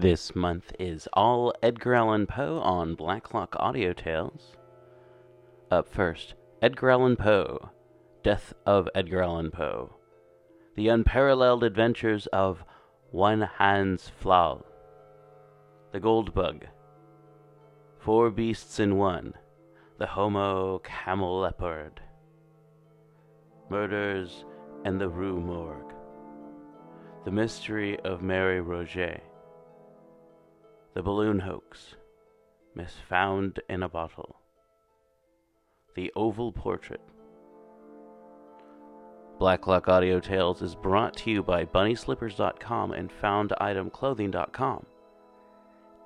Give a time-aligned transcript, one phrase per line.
[0.00, 4.54] This month is all Edgar Allan Poe on Blacklock Audio Tales.
[5.72, 7.70] Up first, Edgar Allan Poe,
[8.22, 9.96] Death of Edgar Allan Poe,
[10.76, 12.62] The Unparalleled Adventures of
[13.10, 14.62] One Hans Pfaall,
[15.90, 16.66] The Gold Bug,
[17.98, 19.34] Four Beasts in One,
[19.98, 21.98] The Homo Cameleopard,
[23.68, 24.44] Murders
[24.84, 25.92] and the Rue Morgue,
[27.24, 29.22] The Mystery of Marie Rogêt,
[30.94, 31.94] The Balloon Hoax,
[32.74, 34.36] Miss Found in a Bottle,
[35.94, 37.00] The Oval Portrait.
[39.38, 44.86] Blacklock Audio Tales is brought to you by BunnySlippers.com and FoundItemClothing.com.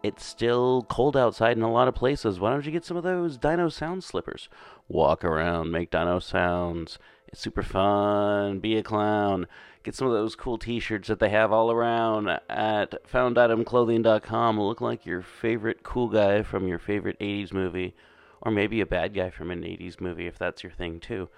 [0.02, 2.40] It's still cold outside in a lot of places.
[2.40, 4.48] Why don't you get some of those Dino Sound slippers?
[4.88, 6.98] Walk around, make Dino sounds.
[7.28, 8.58] It's super fun.
[8.58, 9.46] Be a clown.
[9.84, 14.60] Get some of those cool T-shirts that they have all around at FoundItemClothing.com.
[14.60, 17.94] Look like your favorite cool guy from your favorite '80s movie,
[18.42, 21.28] or maybe a bad guy from an '80s movie if that's your thing too,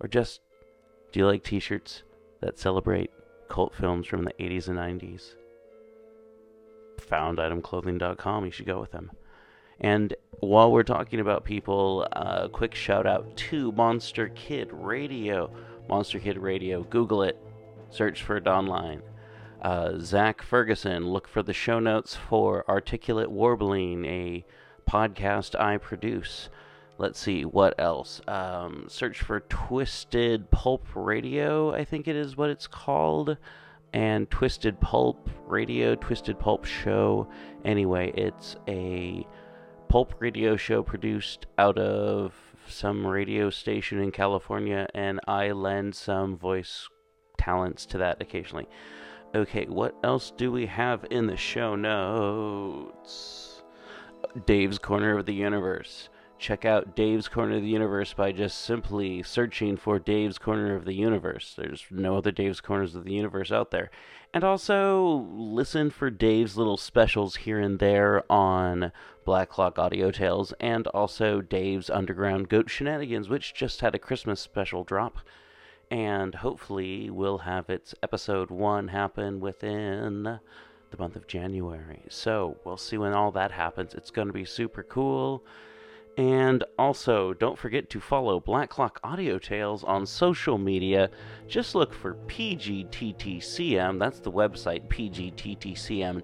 [0.00, 0.40] or just
[1.12, 2.02] do you like T-shirts
[2.40, 3.10] that celebrate
[3.48, 5.36] cult films from the '80s and '90s?
[7.08, 8.44] FoundItemClothing.com.
[8.44, 9.10] You should go with them.
[9.80, 15.50] And while we're talking about people, a uh, quick shout out to Monster Kid Radio.
[15.88, 16.82] Monster Kid Radio.
[16.84, 17.38] Google it.
[17.90, 19.02] Search for it online.
[19.62, 24.44] Uh, Zach Ferguson, look for the show notes for Articulate Warbling, a
[24.88, 26.48] podcast I produce.
[26.96, 28.22] Let's see, what else?
[28.26, 33.36] Um, search for Twisted Pulp Radio, I think it is what it's called
[33.92, 37.28] and Twisted Pulp Radio, Twisted Pulp Show.
[37.64, 39.26] Anyway, it's a
[39.88, 42.34] pulp radio show produced out of
[42.68, 46.88] some radio station in California, and I lend some voice
[47.38, 48.68] talents to that occasionally.
[49.34, 53.62] Okay, what else do we have in the show notes?
[54.46, 56.09] Dave's Corner of the Universe.
[56.40, 60.86] Check out Dave's Corner of the Universe by just simply searching for Dave's Corner of
[60.86, 61.52] the Universe.
[61.54, 63.90] There's no other Dave's Corners of the Universe out there.
[64.32, 68.90] And also listen for Dave's little specials here and there on
[69.26, 74.40] Black Clock Audio Tales and also Dave's Underground Goat Shenanigans, which just had a Christmas
[74.40, 75.18] special drop.
[75.90, 82.04] And hopefully will have its episode one happen within the month of January.
[82.08, 83.92] So we'll see when all that happens.
[83.92, 85.44] It's going to be super cool.
[86.16, 91.08] And also, don't forget to follow Black Clock Audio Tales on social media.
[91.46, 96.20] Just look for PGTTCM, that's the website, pgttcm.com,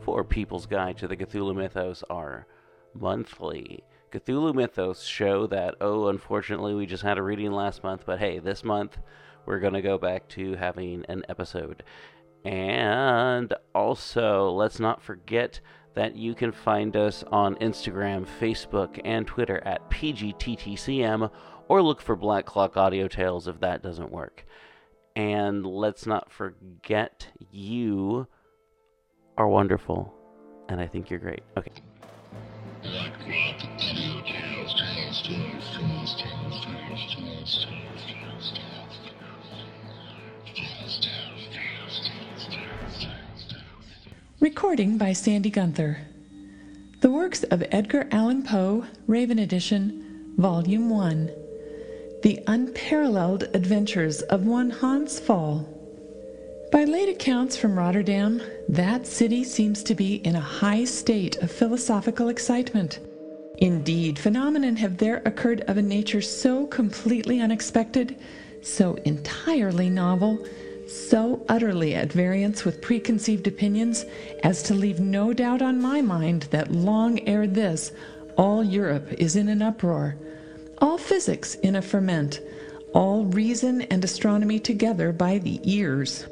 [0.00, 2.46] for People's Guide to the Cthulhu Mythos, our
[2.94, 8.20] monthly Cthulhu Mythos show that, oh, unfortunately, we just had a reading last month, but
[8.20, 8.98] hey, this month
[9.44, 11.82] we're going to go back to having an episode.
[12.44, 15.60] And also, let's not forget
[15.94, 21.30] that you can find us on Instagram, Facebook, and Twitter at PGTTCM,
[21.68, 24.44] or look for Black Clock Audio Tales if that doesn't work.
[25.16, 28.26] And let's not forget you
[29.38, 30.12] are wonderful,
[30.68, 31.42] and I think you're great.
[31.56, 31.72] Okay.
[32.82, 37.93] Black Clock Audio Tales, Tales, Tales, Tales, Tales, Tales, Tales.
[44.44, 45.96] Recording by Sandy Gunther.
[47.00, 51.30] The works of Edgar Allan Poe, Raven Edition, Volume 1.
[52.22, 55.64] The Unparalleled Adventures of One Hans Pfaall.
[56.70, 61.50] By late accounts from Rotterdam, that city seems to be in a high state of
[61.50, 62.98] philosophical excitement.
[63.56, 68.16] Indeed, phenomena have there occurred of a nature so completely unexpected,
[68.60, 70.46] so entirely novel,
[70.88, 74.04] so utterly at variance with preconceived opinions
[74.42, 77.92] as to leave no doubt on my mind that long ere this
[78.36, 80.16] all Europe is in an uproar,
[80.78, 82.40] all physics in a ferment,
[82.92, 86.26] all reason and astronomy together by the ears.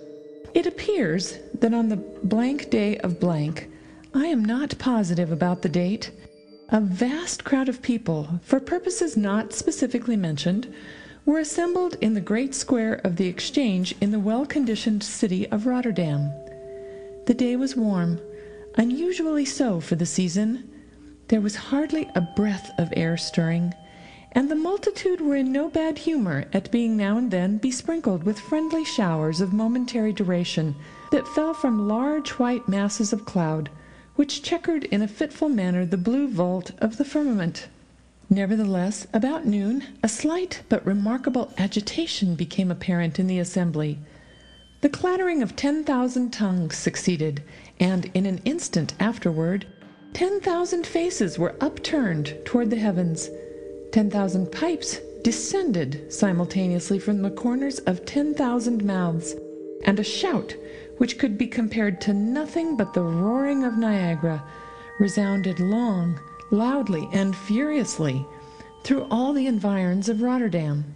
[0.55, 3.71] It appears that on the blank day of blank,
[4.15, 6.11] I am not positive about the date,
[6.69, 10.73] a vast crowd of people, for purposes not specifically mentioned,
[11.25, 15.67] were assembled in the great square of the Exchange in the well conditioned city of
[15.67, 16.33] Rotterdam.
[17.27, 18.21] The day was warm,
[18.77, 20.69] unusually so for the season.
[21.29, 23.73] There was hardly a breath of air stirring,
[24.33, 28.41] and the multitude were in no bad humor at being now and then besprinkled with
[28.41, 30.75] friendly showers of momentary duration
[31.13, 33.71] that fell from large white masses of cloud,
[34.17, 37.69] which checkered in a fitful manner the blue vault of the firmament.
[38.33, 43.99] Nevertheless, about noon, a slight but remarkable agitation became apparent in the assembly.
[44.81, 47.43] The clattering of ten thousand tongues succeeded,
[47.79, 49.67] and in an instant afterward,
[50.15, 53.29] ten thousand faces were upturned toward the heavens.
[53.93, 59.35] Ten thousand pipes descended simultaneously from the corners of ten thousand mouths,
[59.85, 60.57] and a shout,
[60.97, 64.43] which could be compared to nothing but the roaring of Niagara,
[64.99, 66.19] resounded long,
[66.53, 68.25] loudly, and furiously
[68.85, 70.95] through all the environs of Rotterdam.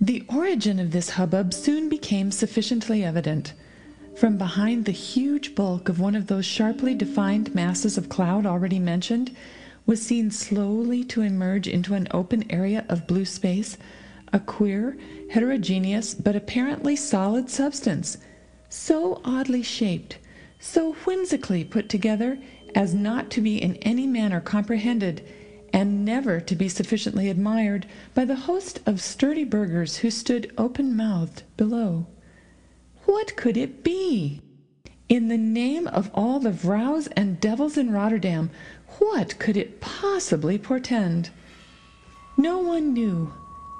[0.00, 3.52] The origin of this hubbub soon became sufficiently evident.
[4.16, 8.78] From behind the huge bulk of one of those sharply defined masses of cloud already
[8.78, 9.34] mentioned,
[9.86, 13.76] was seen slowly to emerge into an open area of blue space
[14.32, 14.96] a queer,
[15.30, 18.18] heterogeneous, but apparently solid substance,
[18.68, 20.18] so oddly shaped,
[20.60, 22.38] so whimsically put together
[22.74, 25.24] as not to be in any manner comprehended,
[25.72, 30.96] and never to be sufficiently admired by the host of sturdy burghers who stood open
[30.96, 32.06] mouthed below.
[33.04, 34.42] What could it be?
[35.08, 38.50] In the name of all the vrows and devils in Rotterdam,
[38.98, 41.30] what could it possibly portend?
[42.36, 43.32] No one knew,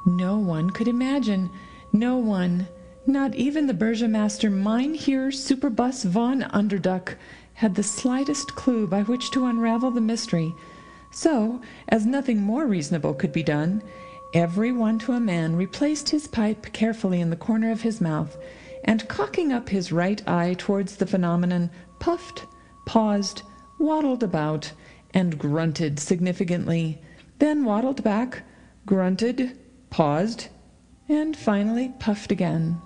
[0.07, 1.51] no one could imagine,
[1.93, 2.67] no one,
[3.07, 7.17] not even the burgomaster Mynheer Superbus von Underduk,
[7.59, 10.55] had the slightest clue by which to unravel the mystery.
[11.11, 13.83] So, as nothing more reasonable could be done,
[14.33, 18.39] every one to a man replaced his pipe carefully in the corner of his mouth,
[18.85, 21.69] and cocking up his right eye towards the phenomenon,
[21.99, 22.47] puffed,
[22.87, 23.43] paused,
[23.81, 24.71] waddled about,
[25.13, 27.03] and grunted significantly,
[27.41, 28.45] then waddled back,
[28.87, 29.59] grunted,
[29.91, 30.47] paused,
[31.09, 32.81] and finally puffed again.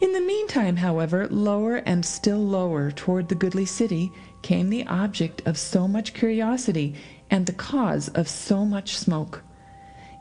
[0.00, 4.12] In the meantime, however, lower and still lower toward the goodly city
[4.42, 6.94] came the object of so much curiosity
[7.30, 9.42] and the cause of so much smoke.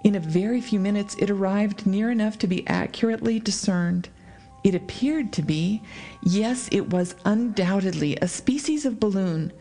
[0.04, 4.10] In a very few minutes it arrived near enough to be accurately discerned.
[4.64, 5.82] It appeared to be,
[6.22, 9.52] yes, it was undoubtedly a species of balloon,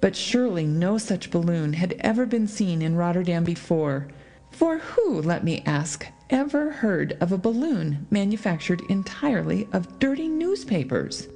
[0.00, 4.08] but surely no such balloon had ever been seen in Rotterdam before.
[4.50, 11.28] For who, let me ask, ever heard of a balloon manufactured entirely of dirty newspapers?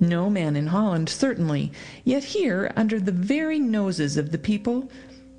[0.00, 1.72] No man in Holland, certainly,
[2.04, 4.90] yet here, under the very noses of the people,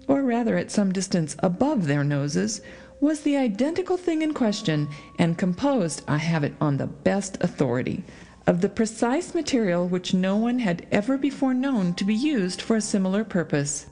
[0.07, 2.62] or rather at some distance above their noses,
[3.00, 4.88] was the identical thing in question,
[5.19, 8.04] and composed, I have it on the best authority,
[8.48, 12.78] of the precise material which no one had ever before known to be used for
[12.78, 13.88] a similar purpose.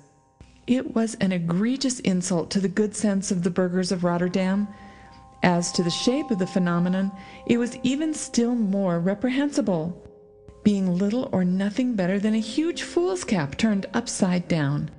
[0.65, 4.67] It was an egregious insult to the good sense of the burghers of Rotterdam.
[5.45, 7.11] As to the shape of the phenomenon,
[7.45, 9.95] it was even still more reprehensible,
[10.63, 14.89] being little or nothing better than a huge fool's cap turned upside down.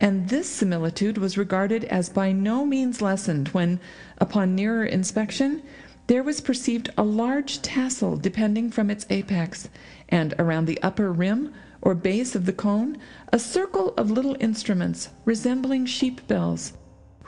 [0.00, 3.80] And this similitude was regarded as by no means lessened when,
[4.18, 5.60] upon nearer inspection,
[6.06, 9.68] there was perceived a large tassel depending from its apex,
[10.08, 11.52] and around the upper rim
[11.82, 12.96] or base of the cone
[13.32, 16.74] a circle of little instruments resembling sheep bells,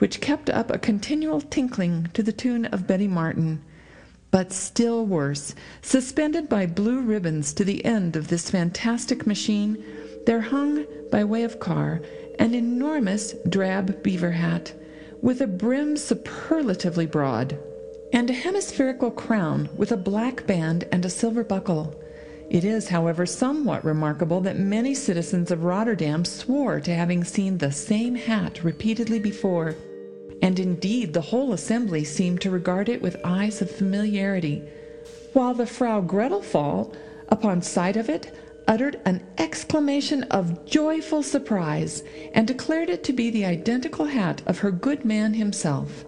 [0.03, 3.63] which kept up a continual tinkling to the tune of Betty Martin.
[4.33, 9.81] But still worse, suspended by blue ribbons to the end of this fantastic machine,
[10.27, 12.03] there hung, by way of car,
[12.41, 14.75] an enormous drab beaver hat,
[15.21, 17.57] with a brim superlatively broad
[18.13, 21.95] and a hemispherical crown with a black band and a silver buckle.
[22.51, 27.71] It is, however, somewhat remarkable that many citizens of Rotterdam swore to having seen the
[27.71, 29.77] same hat repeatedly before,
[30.43, 34.61] and indeed the whole assembly seemed to regard it with eyes of familiarity,
[35.33, 36.93] while the Frau Grettel Pfaall,
[37.29, 38.37] upon sight of it,
[38.69, 42.03] uttered an exclamation of joyful surprise,
[42.35, 46.05] and declared it to be the identical hat of her good man himself.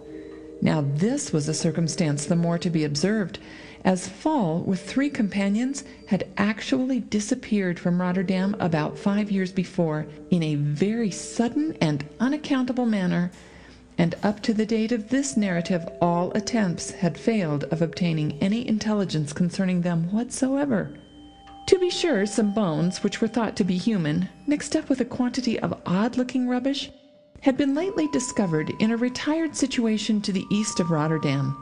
[0.61, 3.39] Now this was a circumstance the more to be observed,
[3.83, 10.43] as Pfaall, with three companions, had actually disappeared from Rotterdam about five years before, in
[10.43, 13.31] a very sudden and unaccountable manner,
[13.97, 18.67] and up to the date of this narrative all attempts had failed of obtaining any
[18.67, 20.93] intelligence concerning them whatsoever.
[21.67, 25.05] To be sure, some bones, which were thought to be human, mixed up with a
[25.05, 26.91] quantity of odd looking rubbish,
[27.41, 31.59] had been lately discovered in a retired situation to the east of Rotterdam,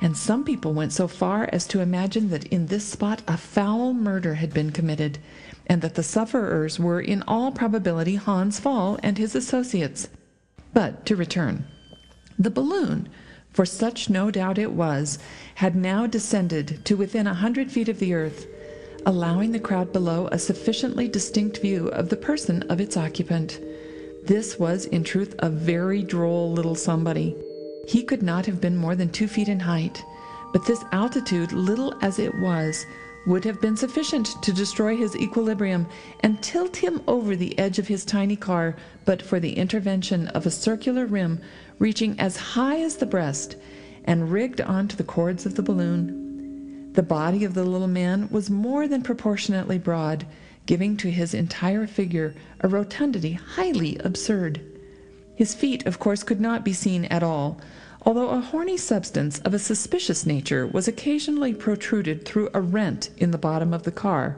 [0.00, 3.92] and some people went so far as to imagine that in this spot a foul
[3.94, 5.18] murder had been committed,
[5.66, 10.08] and that the sufferers were in all probability Hans Pfaall and his associates.
[10.72, 11.66] But to return.
[12.38, 13.08] The balloon,
[13.52, 15.18] for such no doubt it was,
[15.56, 18.46] had now descended to within a hundred feet of the earth,
[19.04, 23.60] allowing the crowd below a sufficiently distinct view of the person of its occupant.
[24.24, 27.36] This was, in truth, a very droll little somebody.
[27.88, 30.02] He could not have been more than two feet in height,
[30.52, 32.84] But this altitude, little as it was,
[33.24, 35.86] would have been sufficient to destroy his equilibrium
[36.20, 40.44] and tilt him over the edge of his tiny car but for the intervention of
[40.44, 41.40] a circular rim
[41.82, 43.56] reaching as high as the breast
[44.04, 46.92] and rigged onto the cords of the balloon.
[46.92, 50.24] The body of the little man was more than proportionately broad,
[50.64, 54.60] giving to his entire figure a rotundity highly absurd.
[55.34, 57.60] His feet, of course, could not be seen at all,
[58.02, 63.32] although a horny substance of a suspicious nature was occasionally protruded through a rent in
[63.32, 64.36] the bottom of the car,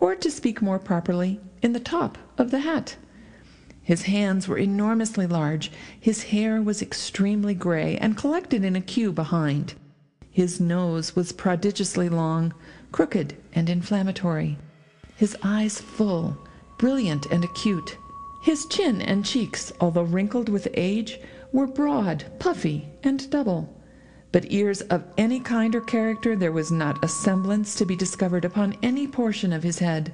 [0.00, 2.96] or, to speak more properly, in the top of the hat.
[3.84, 9.12] His hands were enormously large, his hair was extremely gray and collected in a queue
[9.12, 9.74] behind.
[10.30, 12.54] His nose was prodigiously long,
[12.92, 14.56] crooked and inflammatory,
[15.16, 16.38] his eyes full,
[16.78, 17.96] brilliant and acute.
[18.42, 21.20] His chin and cheeks, although wrinkled with age,
[21.52, 23.70] were broad, puffy, and double.
[24.32, 28.44] But ears of any kind or character there was not a semblance to be discovered
[28.44, 30.12] upon any portion of his head.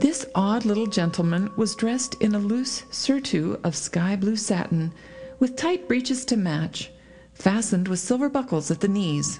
[0.00, 4.92] This odd little gentleman was dressed in a loose surtout of sky blue satin,
[5.38, 6.90] with tight breeches to match,
[7.32, 9.38] fastened with silver buckles at the knees.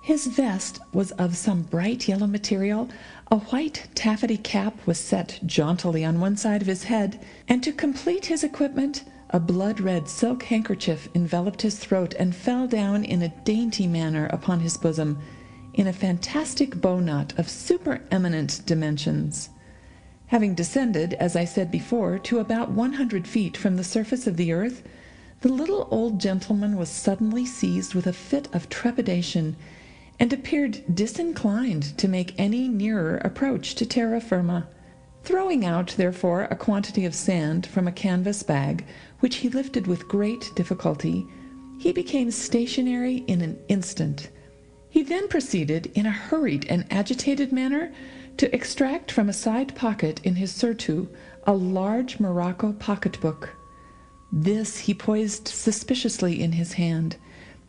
[0.00, 2.88] His vest was of some bright yellow material,
[3.30, 7.72] a white taffety cap was set jauntily on one side of his head, and to
[7.72, 13.20] complete his equipment, a blood red silk handkerchief enveloped his throat and fell down in
[13.22, 15.18] a dainty manner upon his bosom,
[15.74, 19.50] in a fantastic bow knot of supereminent dimensions.
[20.28, 24.36] Having descended, as I said before, to about one hundred feet from the surface of
[24.36, 24.82] the earth,
[25.42, 29.54] the little old gentleman was suddenly seized with a fit of trepidation,
[30.18, 34.66] and appeared disinclined to make any nearer approach to terra firma.
[35.22, 38.86] Throwing out, therefore, a quantity of sand from a canvas bag,
[39.20, 41.26] which he lifted with great difficulty,
[41.78, 44.30] he became stationary in an instant.
[44.88, 47.92] He then proceeded, in a hurried and agitated manner,
[48.36, 51.08] to extract from a side pocket in his surtout
[51.46, 53.50] a large morocco pocket-book.
[54.32, 57.16] This he poised suspiciously in his hand,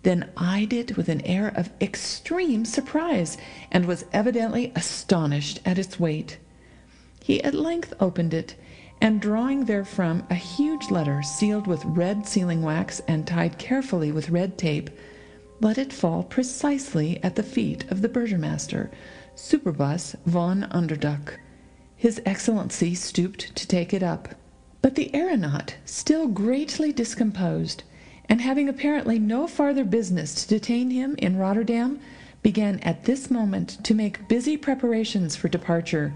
[0.03, 3.37] then eyed it with an air of extreme surprise,
[3.71, 6.37] and was evidently astonished at its weight.
[7.23, 8.55] He at length opened it,
[9.01, 14.29] and drawing therefrom a huge letter sealed with red sealing wax and tied carefully with
[14.29, 14.89] red tape,
[15.59, 18.89] let it fall precisely at the feet of the Burgomaster,
[19.35, 21.39] Superbus von Underduk.
[21.95, 24.29] His Excellency stooped to take it up,
[24.81, 27.83] but the aeronaut, still greatly discomposed,
[28.29, 31.99] and having apparently no farther business to detain him in Rotterdam,
[32.41, 36.13] began at this moment to make busy preparations for departure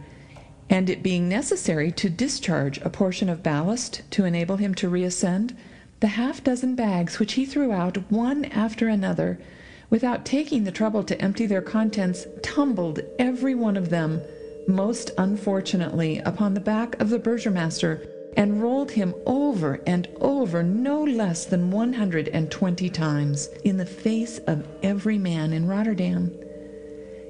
[0.69, 5.55] and it being necessary to discharge a portion of ballast to enable him to reascend,
[5.99, 9.39] the half dozen bags which he threw out one after another,
[9.89, 14.21] without taking the trouble to empty their contents, tumbled every one of them,
[14.67, 21.03] most unfortunately, upon the back of the Burgomaster, and rolled him over and over no
[21.03, 26.31] less than one hundred and twenty times, in the face of every man in Rotterdam.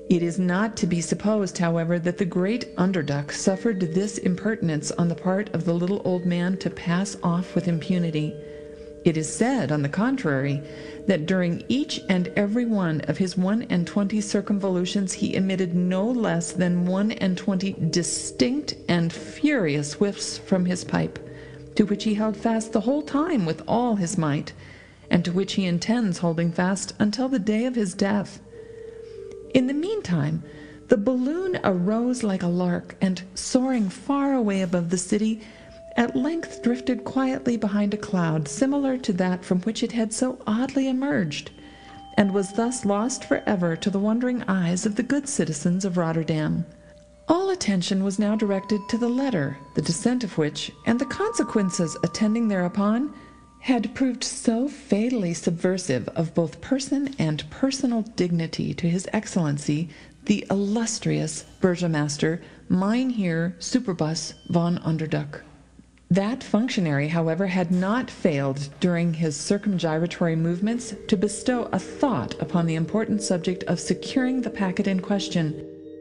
[0.09, 5.07] It is not to be supposed, however, that the great Underduk suffered this impertinence on
[5.07, 8.33] the part of the little old man to pass off with impunity.
[9.05, 10.61] It is said, on the contrary,
[11.07, 16.05] that during each and every one of his one and twenty circumvolutions he emitted no
[16.05, 21.17] less than one and twenty distinct and furious whiffs from his pipe,
[21.75, 24.51] to which he held fast the whole time with all his might,
[25.09, 28.41] and to which he intends holding fast until the day of his death.
[29.53, 30.43] In the meantime,
[30.89, 35.41] the balloon arose like a lark, and soaring far away above the city,
[35.99, 40.39] at length drifted quietly behind a cloud similar to that from which it had so
[40.47, 41.51] oddly emerged,
[42.17, 45.97] and was thus lost for ever to the wondering eyes of the good citizens of
[45.97, 46.65] Rotterdam.
[47.27, 51.97] All attention was now directed to the letter, the descent of which, and the consequences
[52.01, 53.13] attending thereupon,
[53.59, 59.89] had proved so fatally subversive of both person and personal dignity to His Excellency
[60.23, 65.41] the illustrious Burgomaster Mynheer Superbus von Underduk.
[66.11, 72.65] That functionary, however, had not failed during his circumgyratory movements to bestow a thought upon
[72.65, 75.51] the important subject of securing the packet in question,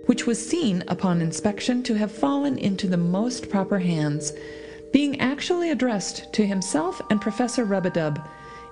[0.07, 4.33] which was seen upon inspection to have fallen into the most proper hands
[4.95, 8.27] being actually addressed to himself and Professor Rub-a-Dub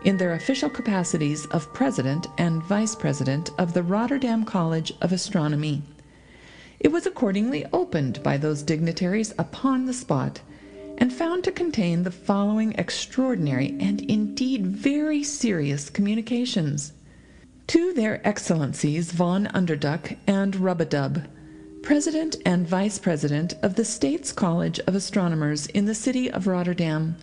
[0.05, 5.83] in their official capacities of President and Vice President of the Rotterdam College of Astronomy.
[6.81, 10.41] It was accordingly opened by those dignitaries upon the spot,
[10.99, 16.93] and found to contain the following extraordinary and indeed very serious communications.
[17.69, 21.27] To their Excellencies Von Underduk and Rubadub,
[21.83, 27.17] President and Vice President of the States College of Astronomers in the city of Rotterdam.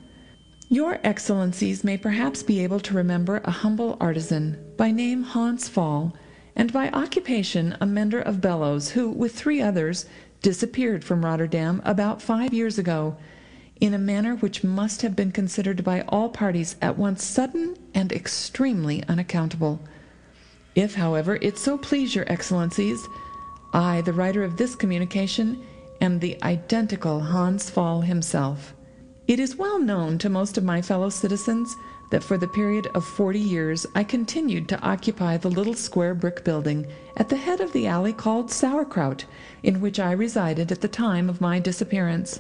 [0.69, 6.13] Your Excellencies may perhaps be able to remember a humble artisan, by name Hans Pfaall
[6.55, 10.05] and by occupation a mender of bellows, who, with three others,
[10.41, 13.17] disappeared from Rotterdam about five years ago,
[13.83, 18.13] in a manner which must have been considered by all parties at once sudden and
[18.13, 19.77] extremely unaccountable.
[20.73, 23.05] If, however, it so please your Excellencies,
[23.73, 25.61] I, the writer of this communication,
[25.99, 28.73] am the identical Hans Pfaall himself.
[29.27, 31.75] It is well known to most of my fellow citizens
[32.09, 36.45] that for the period of forty years I continued to occupy the little square brick
[36.45, 36.87] building
[37.17, 39.25] at the head of the alley called Sauerkraut,
[39.61, 42.39] in which I resided at the time of my disappearance.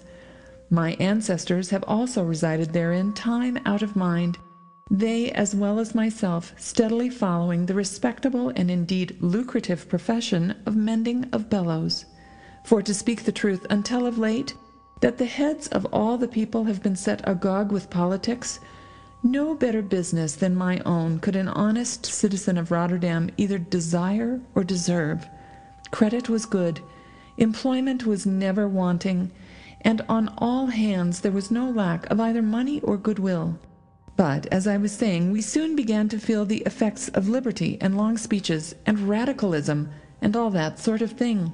[0.73, 4.39] My ancestors have also resided therein time out of mind,
[4.89, 11.25] they as well as myself steadily following the respectable and indeed lucrative profession of mending
[11.31, 12.05] of bellows.
[12.63, 14.55] For to speak the truth, until of late,
[15.01, 18.59] that the heads of all the people have been set agog with politics,
[19.21, 24.63] no better business than my own could an honest citizen of Rotterdam either desire or
[24.63, 25.27] deserve.
[25.91, 26.81] Credit was good,
[27.37, 29.29] employment was never wanting,
[29.83, 33.59] and on all hands there was no lack of either money or goodwill.
[34.15, 37.97] But, as I was saying, we soon began to feel the effects of liberty and
[37.97, 39.89] long speeches and radicalism
[40.21, 41.51] and all that sort of thing.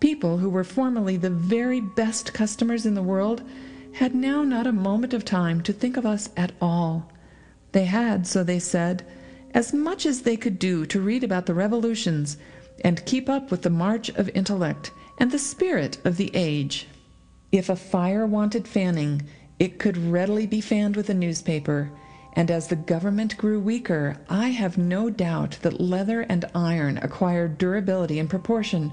[0.00, 3.42] People who were formerly the very best customers in the world
[3.92, 7.10] had now not a moment of time to think of us at all.
[7.70, 9.06] They had, so they said,
[9.52, 12.36] as much as they could do to read about the revolutions
[12.84, 16.88] and keep up with the march of intellect and the spirit of the age.
[17.54, 19.22] If a fire wanted fanning,
[19.60, 21.88] it could readily be fanned with a newspaper,
[22.32, 27.56] and as the government grew weaker, I have no doubt that leather and iron acquired
[27.56, 28.90] durability in proportion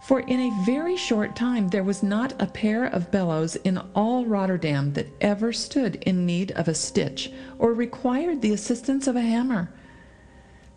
[0.00, 4.24] for in a very short time there was not a pair of bellows in all
[4.26, 9.22] Rotterdam that ever stood in need of a stitch or required the assistance of a
[9.22, 9.72] hammer.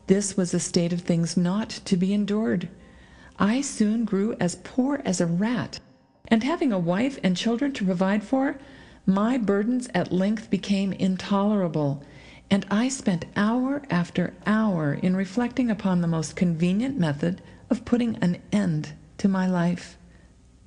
[0.07, 2.67] This was a state of things not to be endured.
[3.37, 5.79] I soon grew as poor as a rat,
[6.27, 8.57] and having a wife and children to provide for,
[9.05, 12.03] my burdens at length became intolerable,
[12.49, 18.17] and I spent hour after hour in reflecting upon the most convenient method of putting
[18.17, 19.97] an end to my life.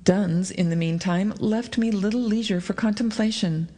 [0.03, 3.69] Duns, in the meantime, left me little leisure for contemplation.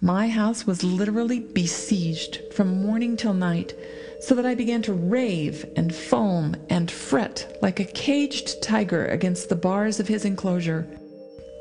[0.00, 3.74] My house was literally besieged from morning till night,
[4.20, 9.48] so that I began to rave and foam and fret like a caged tiger against
[9.48, 10.86] the bars of his enclosure.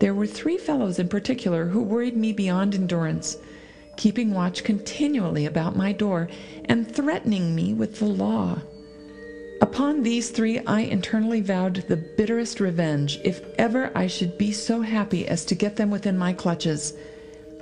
[0.03, 3.37] There were three fellows in particular who worried me beyond endurance,
[3.95, 6.27] keeping watch continually about my door
[6.65, 8.59] and threatening me with the law.
[9.61, 14.81] Upon these three I internally vowed the bitterest revenge if ever I should be so
[14.81, 16.95] happy as to get them within my clutches.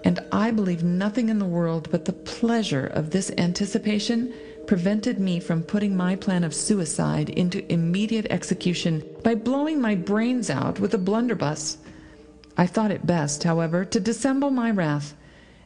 [0.03, 4.33] And I believe nothing in the world but the pleasure of this anticipation
[4.65, 10.49] prevented me from putting my plan of suicide into immediate execution by blowing my brains
[10.49, 11.77] out with a blunderbuss.
[12.57, 15.15] I thought it best, however, to dissemble my wrath,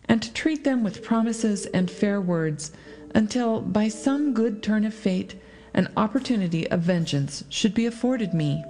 [0.08, 2.72] and to treat them with promises and fair words,
[3.14, 5.36] until, by some good turn of fate,
[5.74, 8.64] an opportunity of vengeance should be afforded me.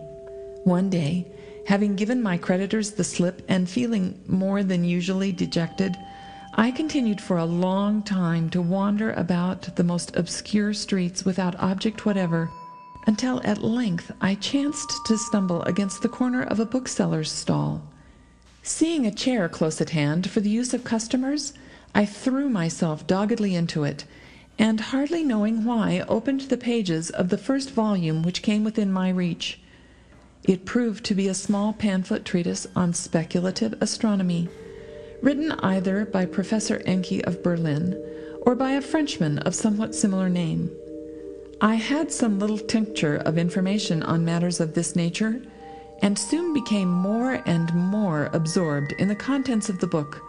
[0.64, 1.28] One day,
[1.68, 5.96] having given my creditors the slip and feeling more than usually dejected,
[6.56, 12.06] I continued for a long time to wander about the most obscure streets without object
[12.06, 12.50] whatever,
[13.08, 17.84] until at length I chanced to stumble against the corner of a bookseller's stall.
[18.68, 21.54] Seeing a chair close at hand for the use of customers,
[21.94, 24.06] I threw myself doggedly into it,
[24.58, 29.10] and hardly knowing why, opened the pages of the first volume which came within my
[29.10, 29.60] reach.
[30.46, 34.50] It proved to be a small pamphlet treatise on speculative astronomy,
[35.22, 37.96] written either by Professor Encke of Berlin
[38.42, 40.72] or by a Frenchman of somewhat similar name.
[41.62, 45.44] I had some little tincture of information on matters of this nature,
[46.02, 50.22] and soon became more and more absorbed in the contents of the book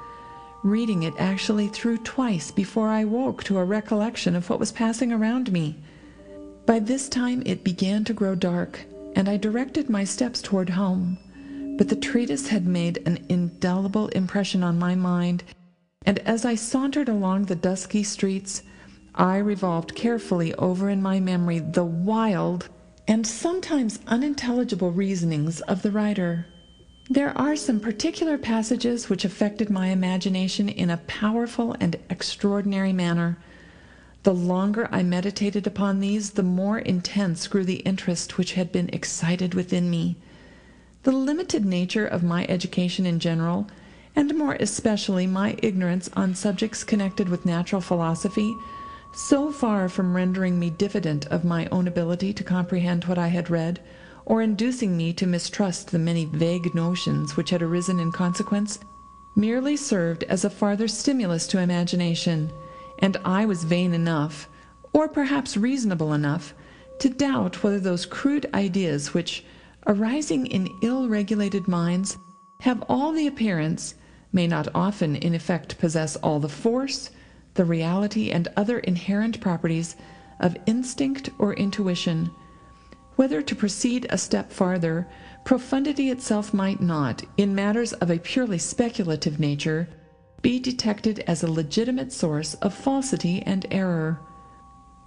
[0.66, 5.12] reading it actually through twice before I woke to a recollection of what was passing
[5.12, 5.76] around me.
[6.66, 11.18] By this time it began to grow dark, and I directed my steps toward home.
[11.78, 15.44] But the treatise had made an indelible impression on my mind,
[16.04, 18.62] and as I sauntered along the dusky streets,
[19.14, 22.68] I revolved carefully over in my memory the wild
[23.08, 26.46] and sometimes unintelligible reasonings of the writer.
[27.08, 33.38] There are some particular passages which affected my imagination in a powerful and extraordinary manner.
[34.24, 38.90] The longer I meditated upon these, the more intense grew the interest which had been
[38.92, 40.16] excited within me.
[41.04, 43.68] The limited nature of my education in general,
[44.16, 48.52] and more especially my ignorance on subjects connected with natural philosophy,
[49.16, 53.48] so far from rendering me diffident of my own ability to comprehend what I had
[53.48, 53.80] read,
[54.26, 58.78] or inducing me to mistrust the many vague notions which had arisen in consequence,
[59.34, 62.52] merely served as a farther stimulus to imagination
[62.98, 64.48] and I was vain enough,
[64.92, 66.54] or perhaps reasonable enough,
[66.98, 69.44] to doubt whether those crude ideas which,
[69.86, 72.18] arising in ill regulated minds,
[72.60, 73.94] have all the appearance,
[74.32, 77.10] may not often in effect possess all the force,
[77.56, 79.96] the reality, and other inherent properties
[80.38, 82.30] of instinct or intuition.
[83.16, 85.08] Whether to proceed a step farther,
[85.44, 89.88] profundity itself might not, in matters of a purely speculative nature,
[90.42, 94.20] be detected as a legitimate source of falsity and error.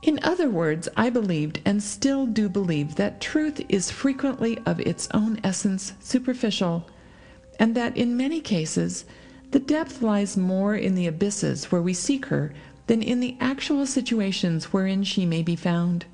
[0.02, 5.08] In other words, I believed and still do believe that truth is frequently of its
[5.14, 6.88] own essence superficial,
[7.60, 9.06] and that in many cases
[9.52, 12.54] the depth lies more in the abysses where we seek her
[12.88, 16.06] than in the actual situations wherein she may be found.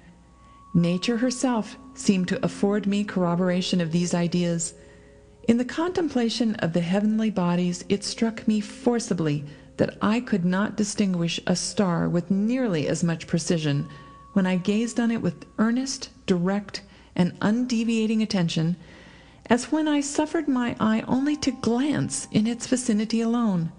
[0.74, 4.74] Nature herself seemed to afford me corroboration of these ideas
[5.48, 9.43] in the contemplation of the heavenly bodies, it struck me forcibly
[9.78, 13.88] that I could not distinguish a star with nearly as much precision
[14.34, 16.82] when I gazed on it with earnest, direct,
[17.15, 18.76] and undeviating attention
[19.47, 23.71] as when I suffered my eye only to glance in its vicinity alone.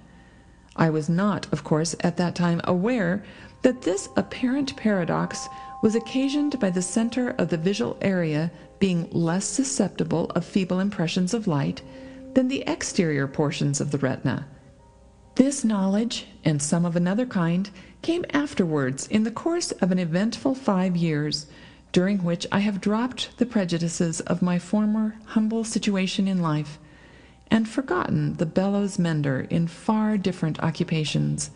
[0.76, 3.24] I was not, of course, at that time aware
[3.62, 5.48] that this apparent paradox
[5.82, 11.32] was occasioned by the center of the visual area being less susceptible of feeble impressions
[11.34, 11.82] of light
[12.34, 14.46] than the exterior portions of the retina.
[15.36, 17.68] This knowledge, and some of another kind,
[18.02, 21.46] came afterwards in the course of an eventful five years,
[21.92, 26.78] during which I have dropped the prejudices of my former humble situation in life,
[27.50, 31.50] and forgotten the bellows mender in far different occupations.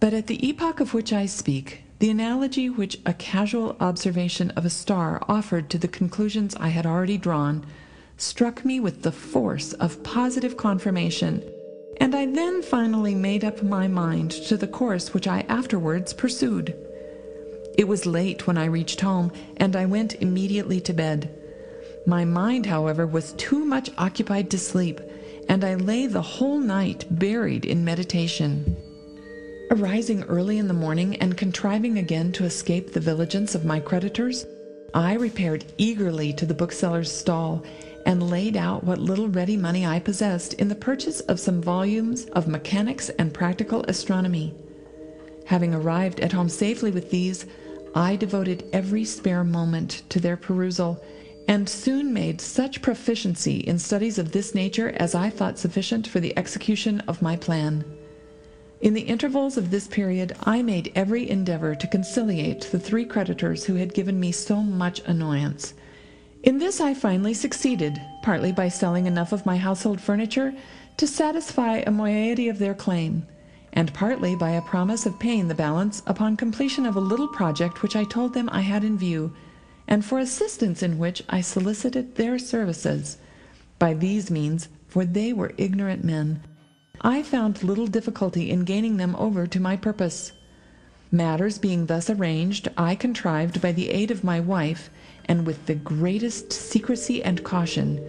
[0.00, 4.64] But at the epoch of which I speak, the analogy which a casual observation of
[4.64, 7.64] a star offered to the conclusions I had already drawn
[8.16, 11.42] struck me with the force of positive confirmation,
[12.00, 16.76] and I then finally made up my mind to the course which I afterwards pursued.
[17.76, 21.28] It was late when I reached home, and I went immediately to bed.
[22.06, 25.00] My mind, however, was too much occupied to sleep,
[25.48, 28.76] and I lay the whole night buried in meditation.
[29.70, 34.46] Arising early in the morning and contriving again to escape the vigilance of my creditors,
[34.94, 37.64] I repaired eagerly to the bookseller's stall
[38.06, 42.26] and laid out what little ready money I possessed in the purchase of some volumes
[42.26, 44.54] of mechanics and practical astronomy.
[45.46, 47.46] Having arrived at home safely with these,
[47.94, 51.02] I devoted every spare moment to their perusal,
[51.46, 56.18] and soon made such proficiency in studies of this nature as I thought sufficient for
[56.18, 57.84] the execution of my plan.
[58.80, 63.64] In the intervals of this period, I made every endeavor to conciliate the three creditors
[63.64, 65.74] who had given me so much annoyance.
[66.42, 70.52] In this I finally succeeded, partly by selling enough of my household furniture
[70.96, 73.26] to satisfy a moiety of their claim,
[73.74, 77.82] and partly by a promise of paying the balance upon completion of a little project
[77.82, 79.34] which I told them I had in view,
[79.88, 83.18] and for assistance in which I solicited their services.
[83.80, 86.40] By these means, for they were ignorant men,
[87.00, 90.32] I found little difficulty in gaining them over to my purpose.
[91.10, 94.88] Matters being thus arranged, I contrived by the aid of my wife,
[95.26, 98.00] and with the greatest secrecy and caution,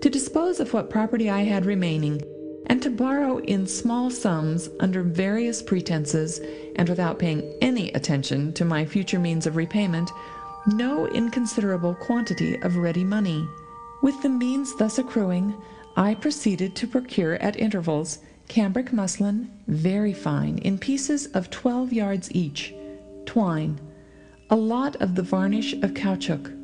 [0.00, 2.22] to dispose of what property I had remaining,
[2.68, 6.40] and to borrow in small sums under various pretenses,
[6.76, 10.10] and without paying any attention to my future means of repayment,
[10.66, 13.48] no inconsiderable quantity of ready money.
[14.02, 15.54] With the means thus accruing,
[15.96, 22.34] I proceeded to procure at intervals cambric muslin, very fine, in pieces of 12 yards
[22.34, 22.74] each,
[23.26, 23.78] twine,
[24.50, 26.54] a lot of the varnish of caoutchouc,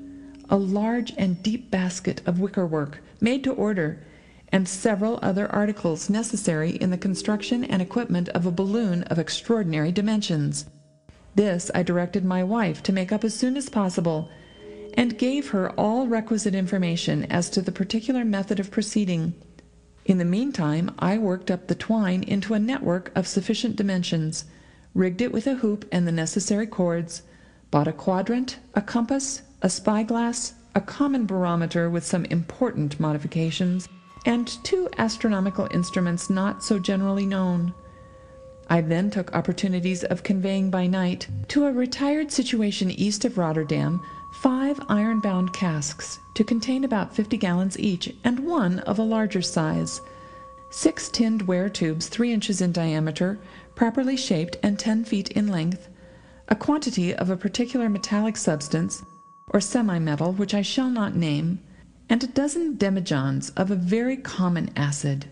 [0.49, 3.99] a large and deep basket of wickerwork, made to order,
[4.55, 9.91] and several other articles necessary in the construction and equipment of a balloon of extraordinary
[9.91, 10.67] dimensions.
[11.35, 14.31] This I directed my wife to make up as soon as possible,
[14.97, 19.35] and gave her all requisite information as to the particular method of proceeding.
[20.05, 24.45] In the meantime I worked up the twine into a network of sufficient dimensions,
[24.95, 27.23] rigged it with a hoop and the necessary cords,
[27.73, 33.89] bought a quadrant, a compass, a spyglass, a common barometer with some important modifications,
[34.25, 37.75] and two astronomical instruments not so generally known.
[38.69, 44.01] I then took opportunities of conveying by night to a retired situation east of Rotterdam
[44.35, 49.41] five iron bound casks to contain about 50 gallons each, and one of a larger
[49.41, 50.01] size,
[50.71, 53.39] six tinned ware tubes 3 inches in diameter,
[53.75, 55.89] properly shaped and 10 feet in length,
[56.49, 59.05] a quantity of a particular metallic substance,
[59.49, 61.61] or semi metal, which I shall not name,
[62.09, 65.27] and a dozen demijohns of a very common acid.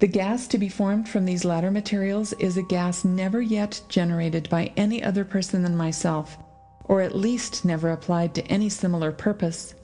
[0.00, 4.48] The gas to be formed from these latter materials is a gas never yet generated
[4.50, 6.36] by any other person than myself,
[6.84, 9.74] or at least never applied to any similar purpose.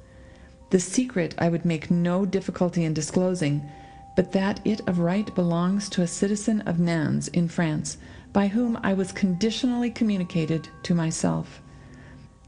[0.71, 3.63] The secret I would make no difficulty in disclosing,
[4.15, 7.97] but that it of right belongs to a citizen of Nantes in France,
[8.33, 11.63] by whom I was conditionally communicated to myself.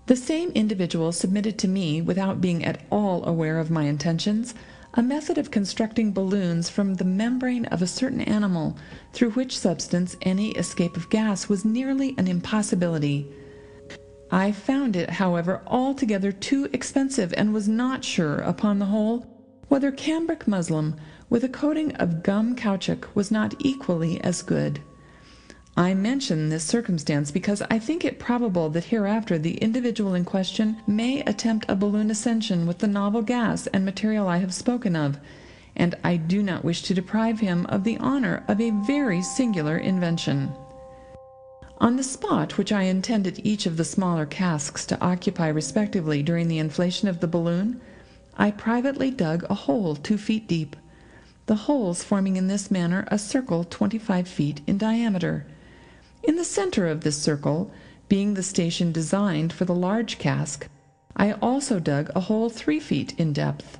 [0.06, 4.54] The same individual submitted to me, without being at all aware of my intentions,
[4.94, 8.76] a method of constructing balloons from the membrane of a certain animal,
[9.12, 13.26] through which substance any escape of gas was nearly an impossibility.
[14.30, 19.26] I found it, however, altogether too expensive, and was not sure, upon the whole,
[19.68, 20.96] whether cambric muslin
[21.30, 24.80] with a coating of gum caoutchouc was not equally as good.
[25.74, 30.76] I mention this circumstance because I think it probable that hereafter the individual in question
[30.86, 35.18] may attempt a balloon ascension with the novel gas and material I have spoken of,
[35.74, 39.78] and I do not wish to deprive him of the honor of a very singular
[39.78, 40.52] invention.
[41.78, 46.48] On the spot which I intended each of the smaller casks to occupy respectively during
[46.48, 47.80] the inflation of the balloon,
[48.36, 50.76] I privately dug a hole two feet deep,
[51.46, 55.46] the holes forming in this manner a circle twenty five feet in diameter.
[56.24, 57.72] In the center of this circle,
[58.08, 60.68] being the station designed for the large cask,
[61.16, 63.78] I also dug a hole three feet in depth.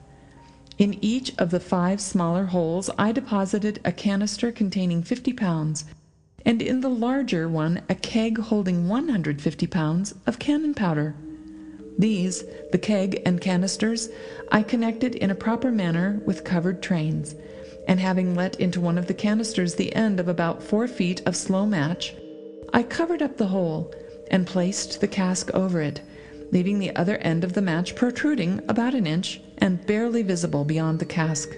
[0.76, 5.84] In each of the five smaller holes I deposited a canister containing 50 pounds,
[6.44, 11.14] and in the larger one a keg holding 150 pounds of cannon powder.
[11.96, 14.08] These, the keg and canisters,
[14.50, 17.36] I connected in a proper manner with covered trains,
[17.86, 21.36] and having let into one of the canisters the end of about four feet of
[21.36, 22.14] slow match,
[22.72, 23.92] I covered up the hole
[24.30, 26.00] and placed the cask over it,
[26.52, 30.98] leaving the other end of the match protruding about an inch and barely visible beyond
[30.98, 31.50] the cask.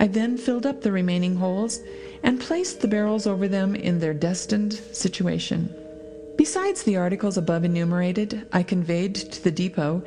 [0.00, 1.80] I then filled up the remaining holes
[2.22, 5.74] and placed the barrels over them in their destined situation.
[6.36, 10.02] Besides the articles above enumerated, I conveyed to the depot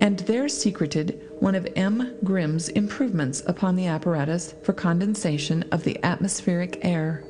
[0.00, 2.16] and there secreted one of M.
[2.22, 7.24] Grimm's improvements upon the apparatus for condensation of the atmospheric air.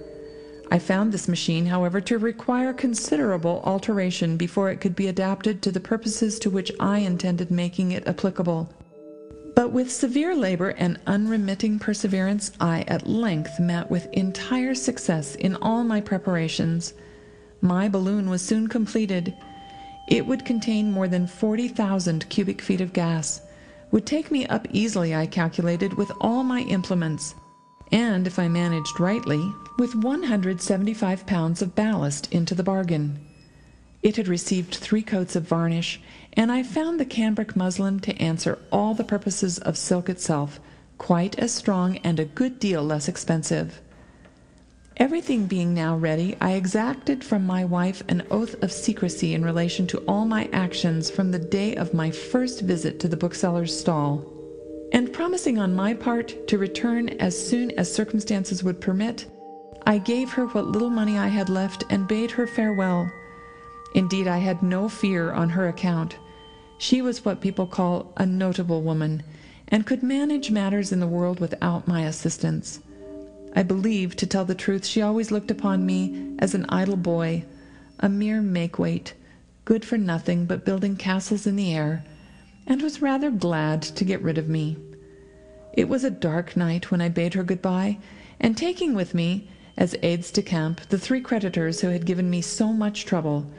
[0.72, 5.72] I found this machine, however, to require considerable alteration before it could be adapted to
[5.72, 8.72] the purposes to which I intended making it applicable.
[9.56, 15.56] But with severe labor and unremitting perseverance, I at length met with entire success in
[15.56, 16.94] all my preparations.
[17.60, 19.34] My balloon was soon completed.
[20.08, 23.42] It would contain more than 40,000 cubic feet of gas,
[23.90, 27.34] would take me up easily, I calculated, with all my implements,
[27.92, 33.18] and, if I managed rightly, with 175 pounds of ballast into the bargain.
[34.02, 36.00] It had received three coats of varnish,
[36.32, 40.60] and I found the cambric muslin to answer all the purposes of silk itself,
[40.98, 43.80] quite as strong and a good deal less expensive.
[44.96, 49.86] Everything being now ready, I exacted from my wife an oath of secrecy in relation
[49.88, 54.39] to all my actions from the day of my first visit to the bookseller's stall
[54.92, 59.26] and promising on my part to return as soon as circumstances would permit,
[59.86, 63.10] I gave her what little money I had left and bade her farewell.
[63.94, 66.16] Indeed, I had no fear on her account.
[66.78, 69.22] She was what people call a notable woman,
[69.68, 72.80] and could manage matters in the world without my assistance.
[73.54, 77.44] I believe, to tell the truth, she always looked upon me as an idle boy,
[77.98, 79.14] a mere make-weight,
[79.64, 82.04] good for nothing but building castles in the air,
[82.66, 84.76] and was rather glad to get rid of me.
[85.72, 87.98] It was a dark night when I bade her good-bye,
[88.40, 92.42] and taking with me, as aides de camp, the three creditors who had given me
[92.42, 93.50] so much trouble,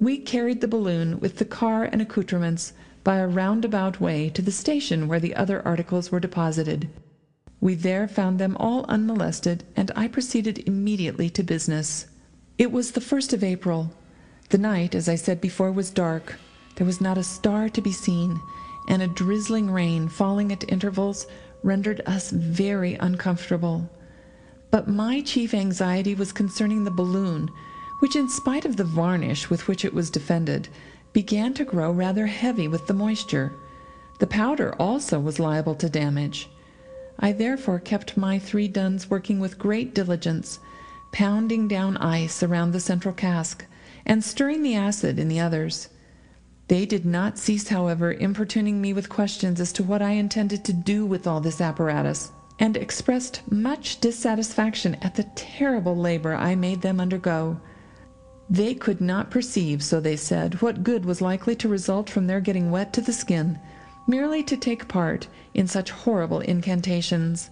[0.00, 2.72] we carried the balloon with the car and accoutrements
[3.04, 6.88] by a roundabout way to the station where the other articles were deposited.
[7.60, 12.06] We there found them all unmolested, and I proceeded immediately to business.
[12.56, 13.92] It was the first of April.
[14.48, 16.36] The night, as I said before, was dark.
[16.80, 18.40] There was not a star to be seen,
[18.88, 21.26] and a drizzling rain falling at intervals
[21.62, 23.90] rendered us very uncomfortable.
[24.70, 27.50] But my chief anxiety was concerning the balloon,
[27.98, 30.70] which, in spite of the varnish with which it was defended,
[31.12, 33.52] began to grow rather heavy with the moisture.
[34.18, 36.48] The powder also was liable to damage.
[37.18, 40.60] I therefore kept my three duns working with great diligence,
[41.12, 43.66] pounding down ice around the central cask,
[44.06, 45.90] and stirring the acid in the others.
[46.70, 50.72] They did not cease, however, importuning me with questions as to what I intended to
[50.72, 52.30] do with all this apparatus,
[52.60, 57.60] and expressed much dissatisfaction at the terrible labor I made them undergo.
[58.48, 62.40] They could not perceive, so they said, what good was likely to result from their
[62.40, 63.58] getting wet to the skin,
[64.06, 67.50] merely to take part in such horrible incantations.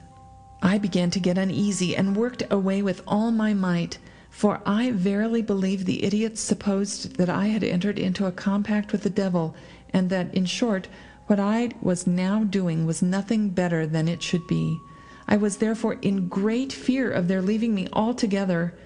[0.63, 3.99] I began to get uneasy, and worked away with all my might,
[4.39, 9.03] for I verily believe the idiots supposed that I had entered into a compact with
[9.03, 9.57] the devil,
[9.91, 10.87] and that, in short,
[11.27, 14.81] what I was now doing was nothing better than it should be.
[15.27, 18.79] I was therefore in great fear of their leaving me altogether.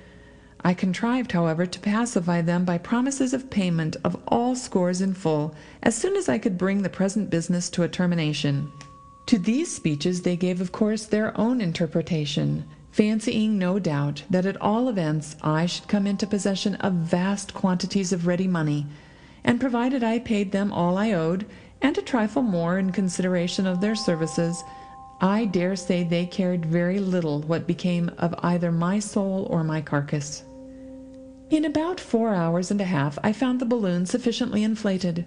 [0.64, 5.54] I contrived, however, to pacify them by promises of payment of all scores in full,
[5.82, 8.72] as soon as I could bring the present business to a termination.
[9.26, 14.60] To these speeches they gave of course their own interpretation, fancying, no doubt, that at
[14.60, 18.86] all events I should come into possession of vast quantities of ready money,
[19.42, 21.46] and provided I paid them all I owed,
[21.80, 24.62] and a trifle more in consideration of their services,
[25.20, 29.80] I dare say they cared very little what became of either my soul or my
[29.80, 30.42] carcass.
[31.48, 35.26] In about four hours and a half I found the balloon sufficiently inflated.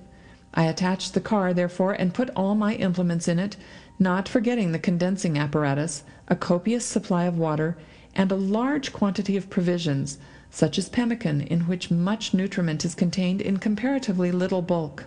[0.54, 3.58] I attached the car, therefore, and put all my implements in it,
[3.97, 7.77] not forgetting the condensing apparatus, a copious supply of water,
[8.13, 10.17] and a large quantity of provisions,
[10.49, 15.05] such as pemmican, in which much nutriment is contained in comparatively little bulk.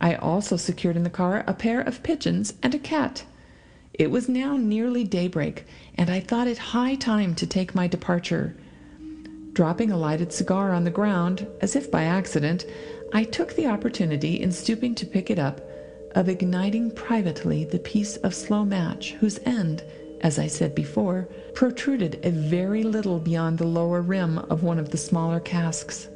[0.00, 3.24] I also secured in the car a pair of pigeons and a cat.
[3.92, 8.56] It was now nearly daybreak, and I thought it high time to take my departure.
[9.52, 12.66] Dropping a lighted cigar on the ground, as if by accident,
[13.12, 15.60] I took the opportunity, in stooping to pick it up,
[16.14, 19.82] of igniting privately the piece of slow match whose end,
[20.20, 24.90] as I said before, protruded a very little beyond the lower rim of one of
[24.90, 26.08] the smaller casks.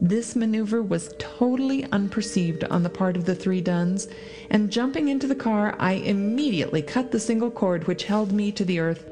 [0.00, 4.08] This maneuver was totally unperceived on the part of the three duns,
[4.48, 8.64] and jumping into the car, I immediately cut the single cord which held me to
[8.64, 9.04] the earth,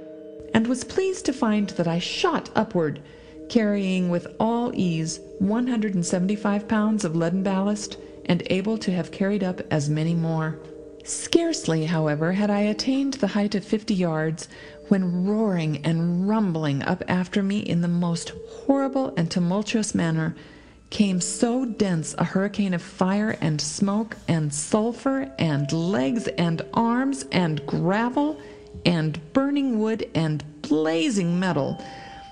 [0.55, 3.01] and was pleased to find that I shot upward,
[3.49, 9.61] carrying with all ease 175 pounds of leaden ballast and able to have carried up
[9.71, 10.59] as many more.
[11.05, 14.49] Scarcely, however, had I attained the height of fifty yards,
[14.89, 20.35] when roaring and rumbling up after me in the most horrible and tumultuous manner,
[20.91, 27.25] came so dense a hurricane of fire and smoke and sulphur and legs and arms
[27.33, 28.41] and gravel
[28.85, 31.83] and burning wood and blazing metal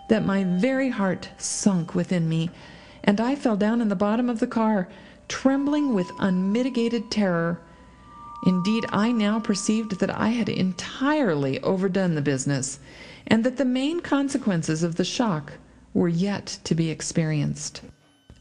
[0.09, 2.51] that my very heart sunk within me,
[3.03, 4.89] and I fell down in the bottom of the car,
[5.29, 7.61] trembling with unmitigated terror.
[8.47, 12.79] Indeed, I now perceived that I had entirely overdone the business,
[13.27, 15.55] and that the main consequences of the shock
[15.95, 17.81] were yet to be experienced.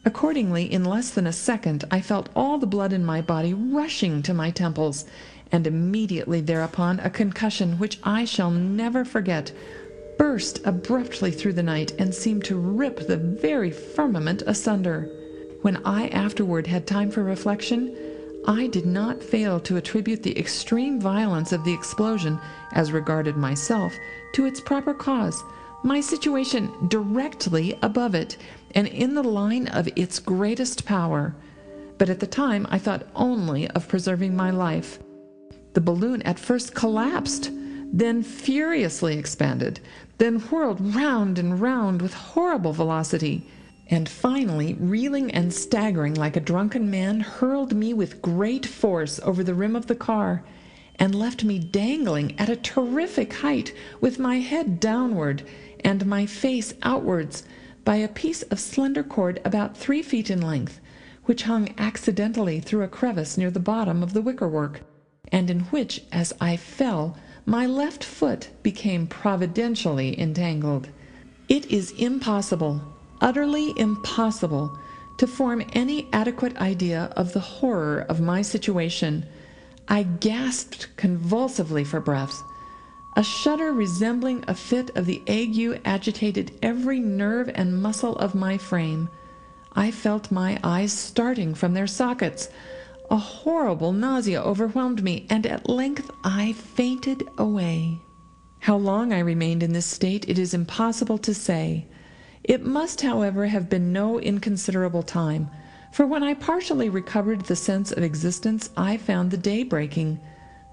[0.05, 4.21] Accordingly, in less than a second, I felt all the blood in my body rushing
[4.23, 5.05] to my temples,
[5.51, 9.53] and immediately thereupon a concussion which I shall never forget
[10.17, 15.09] burst abruptly through the night and seemed to rip the very firmament asunder.
[15.63, 17.95] When I afterward had time for reflection,
[18.45, 22.37] I did not fail to attribute the extreme violence of the explosion,
[22.73, 23.93] as regarded myself,
[24.33, 25.41] to its proper cause,
[25.81, 28.35] my situation directly above it,
[28.75, 31.33] and in the line of its greatest power.
[31.97, 34.99] But at the time I thought only of preserving my life.
[35.75, 37.51] The balloon at first collapsed,
[37.93, 39.79] then furiously expanded,
[40.17, 43.47] then whirled round and round with horrible velocity
[43.93, 49.43] and finally, reeling and staggering like a drunken man, hurled me with great force over
[49.43, 50.43] the rim of the car,
[50.95, 55.43] and left me dangling at a terrific height, with my head downward
[55.81, 57.43] and my face outwards,
[57.85, 60.81] by a piece of slender cord about three feet in length,
[61.25, 64.81] which hung accidentally through a crevice near the bottom of the wickerwork,
[65.31, 70.89] and in which, as I fell, my left foot became providentially entangled.
[71.47, 72.92] It is impossible
[73.23, 74.77] utterly impossible
[75.17, 79.25] to form any adequate idea of the horror of my situation.
[79.87, 82.43] I gasped convulsively for breath.
[83.15, 88.57] A shudder resembling a fit of the ague agitated every nerve and muscle of my
[88.57, 89.09] frame.
[89.73, 92.49] I felt my eyes starting from their sockets.
[93.09, 98.01] A horrible nausea overwhelmed me, and at length I fainted away.
[98.59, 101.85] How long I remained in this state it is impossible to say.
[102.43, 105.49] It must, however, have been no inconsiderable time,
[105.91, 110.19] for when I partially recovered the sense of existence I found the day breaking,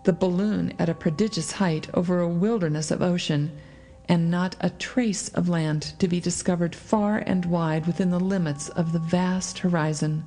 [0.05, 3.53] the balloon at a prodigious height over a wilderness of ocean,
[4.09, 8.69] and not a trace of land to be discovered far and wide within the limits
[8.71, 10.25] of the vast horizon.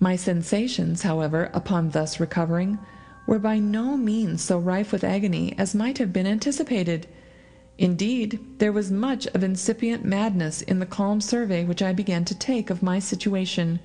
[0.00, 2.78] My sensations, however, upon thus recovering,
[3.26, 7.06] were by no means so rife with agony as might have been anticipated.
[7.78, 12.34] Indeed, there was much of incipient madness in the calm survey which I began to
[12.34, 13.78] take of my situation.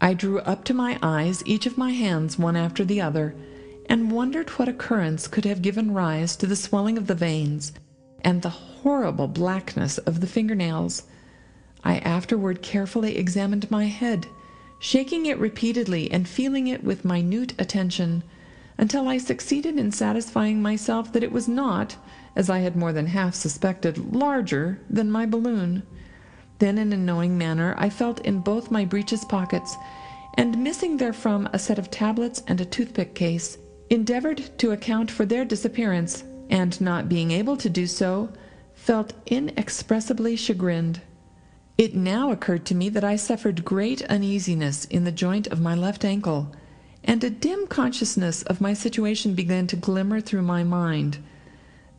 [0.00, 3.34] I drew up to my eyes each of my hands one after the other,
[3.88, 7.72] and wondered what occurrence could have given rise to the swelling of the veins
[8.22, 11.02] and the horrible blackness of the fingernails.
[11.82, 14.28] I afterward carefully examined my head,
[14.78, 18.22] shaking it repeatedly and feeling it with minute attention,
[18.76, 21.96] until I succeeded in satisfying myself that it was not,
[22.38, 25.82] as I had more than half suspected, larger than my balloon.
[26.60, 29.76] Then in a knowing manner I felt in both my breeches pockets,
[30.34, 33.58] and missing therefrom a set of tablets and a toothpick case,
[33.90, 38.32] endeavored to account for their disappearance, and not being able to do so,
[38.72, 41.00] felt inexpressibly chagrined.
[41.76, 45.74] It now occurred to me that I suffered great uneasiness in the joint of my
[45.74, 46.54] left ankle,
[47.02, 51.18] and a dim consciousness of my situation began to glimmer through my mind.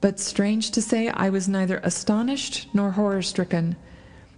[0.02, 3.76] But strange to say, I was neither astonished nor horror stricken.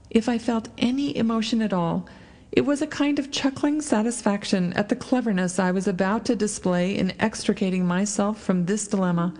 [0.10, 2.08] If I felt any emotion at all,
[2.52, 6.98] it was a kind of chuckling satisfaction at the cleverness I was about to display
[6.98, 9.34] in extricating myself from this dilemma,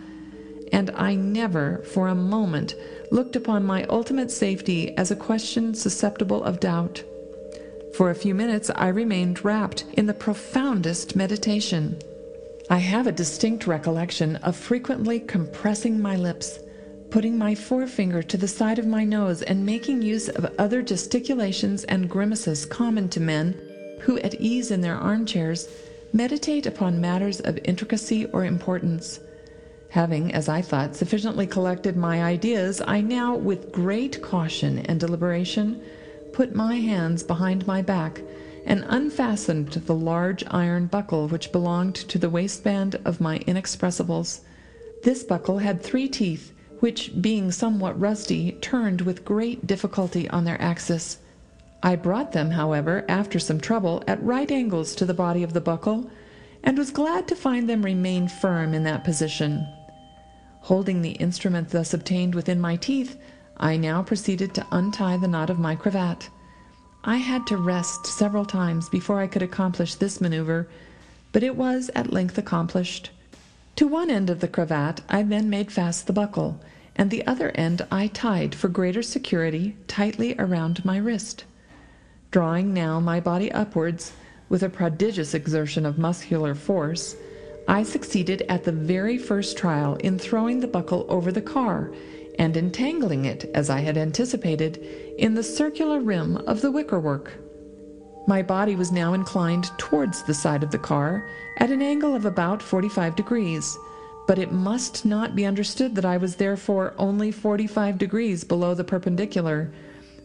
[0.72, 2.76] and I never for a moment
[3.12, 7.04] looked upon my ultimate safety as a question susceptible of doubt.
[7.98, 12.00] For a few minutes I remained wrapped in the profoundest meditation.
[12.72, 16.58] I have a distinct recollection of frequently compressing my lips
[17.10, 21.84] putting my forefinger to the side of my nose and making use of other gesticulations
[21.84, 23.62] and grimaces common to men
[24.00, 25.68] who, at ease in their armchairs,
[26.14, 29.20] meditate upon matters of intricacy or importance.
[29.90, 35.84] Having, as I thought, sufficiently collected my ideas, I now, with great caution and deliberation,
[36.32, 38.22] put my hands behind my back
[38.66, 44.42] and unfastened the large iron buckle which belonged to the waistband of my inexpressibles.
[45.04, 50.60] This buckle had three teeth which, being somewhat rusty, turned with great difficulty on their
[50.62, 51.20] axis.
[51.84, 55.62] I brought them, however, after some trouble, at right angles to the body of the
[55.62, 56.10] buckle,
[56.64, 59.68] and was glad to find them remain firm in that position.
[60.62, 63.18] Holding the instrument thus obtained within my teeth,
[63.58, 66.30] I now proceeded to untie the knot of my cravat.
[67.04, 70.68] I had to rest several times before I could accomplish this maneuver,
[71.32, 73.10] but it was at length accomplished.
[73.78, 76.60] To one end of the cravat I then made fast the buckle,
[76.96, 81.46] and the other end I tied for greater security tightly around my wrist.
[82.30, 84.14] Drawing now my body upwards,
[84.48, 87.16] with a prodigious exertion of muscular force,
[87.68, 91.92] I succeeded at the very first trial in throwing the buckle over the car
[92.42, 94.78] and entangling it, as I had anticipated,
[95.20, 97.34] in the circular rim of the wickerwork.
[98.26, 102.26] My body was now inclined towards the side of the car at an angle of
[102.26, 103.78] about 45 degrees,
[104.26, 108.84] but it must not be understood that I was therefore only 45 degrees below the
[108.84, 109.72] perpendicular.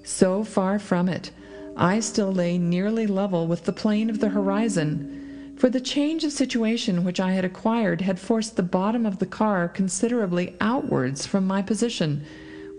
[0.03, 1.33] So far from it,
[1.77, 5.26] I still lay nearly level with the plane of the horizon,
[5.57, 9.26] for the change of situation which I had acquired had forced the bottom of the
[9.26, 12.24] car considerably outwards from my position,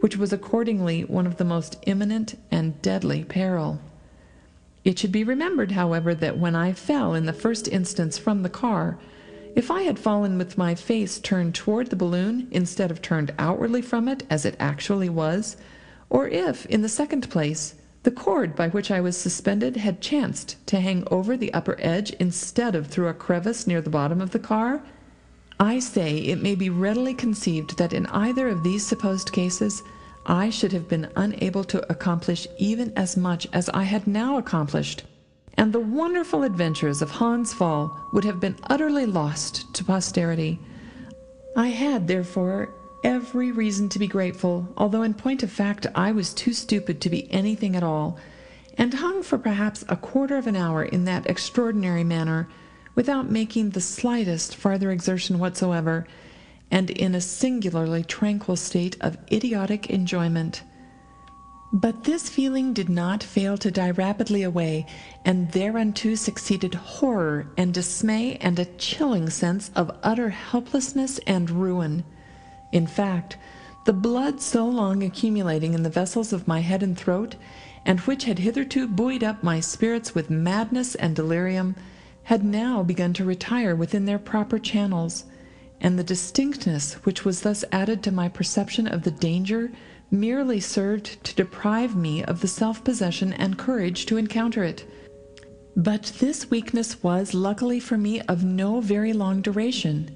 [0.02, 3.80] which was accordingly one of the most imminent and deadly peril.
[4.84, 8.50] It should be remembered, however, that when I fell in the first instance from the
[8.50, 8.98] car,
[9.56, 13.82] if I had fallen with my face turned toward the balloon instead of turned outwardly
[13.82, 15.58] from it as it actually was,
[16.12, 17.74] or if, in the second place,
[18.08, 22.12] the cord by which I was suspended had chanced to hang over the upper edge
[22.12, 24.82] instead of through a crevice near the bottom of the car,
[25.60, 29.84] I say it may be readily conceived that in either of these supposed cases
[30.26, 35.04] I should have been unable to accomplish even as much as I had now accomplished
[35.58, 40.62] and the wonderful adventures of Hans Pfaall would have been utterly lost to posterity.
[41.58, 42.74] I had, therefore,
[43.04, 47.10] every reason to be grateful, although in point of fact I was too stupid to
[47.10, 48.18] be anything at all,
[48.78, 52.48] and hung for perhaps a quarter of an hour in that extraordinary manner,
[52.96, 56.08] without making the slightest farther exertion whatsoever,
[56.70, 60.64] and in a singularly tranquil state of idiotic enjoyment.
[61.74, 64.86] But this feeling did not fail to die rapidly away,
[65.26, 72.06] and thereunto succeeded horror and dismay and a chilling sense of utter helplessness and ruin.
[72.72, 73.38] In fact,
[73.86, 77.36] the blood so long accumulating in the vessels of my head and throat,
[77.86, 81.76] and which had hitherto buoyed up my spirits with madness and delirium,
[82.24, 85.24] had now begun to retire within their proper channels,
[85.80, 89.72] and the distinctness which was thus added to my perception of the danger
[90.12, 94.84] merely served to deprive me of the self possession and courage to encounter it.
[95.78, 100.12] But this weakness was, luckily for me, of no very long duration.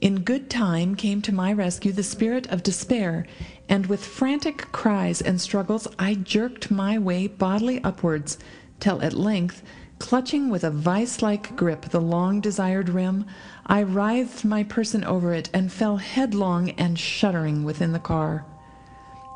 [0.00, 3.26] In good time came to my rescue the spirit of despair,
[3.66, 8.36] and with frantic cries and struggles I jerked my way bodily upwards,
[8.78, 9.62] till at length,
[9.98, 13.24] clutching with a vice like grip the long desired rim,
[13.64, 18.44] I writhed my person over it and fell headlong and shuddering within the car.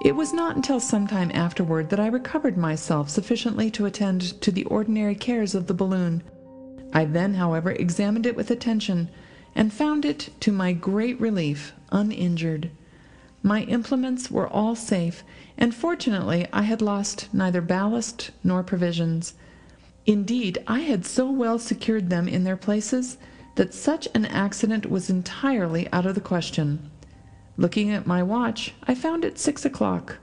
[0.04, 4.50] It was not until some time afterward that I recovered myself sufficiently to attend to
[4.50, 6.22] the ordinary cares of the balloon.
[6.92, 9.08] I then, however, examined it with attention,
[9.54, 12.70] and found it, to my great relief, uninjured.
[13.42, 15.24] My implements were all safe,
[15.56, 19.34] and fortunately I had lost neither ballast nor provisions.
[20.06, 23.16] Indeed, I had so well secured them in their places
[23.56, 26.90] that such an accident was entirely out of the question.
[27.56, 30.18] Looking at my watch, I found it six o'clock.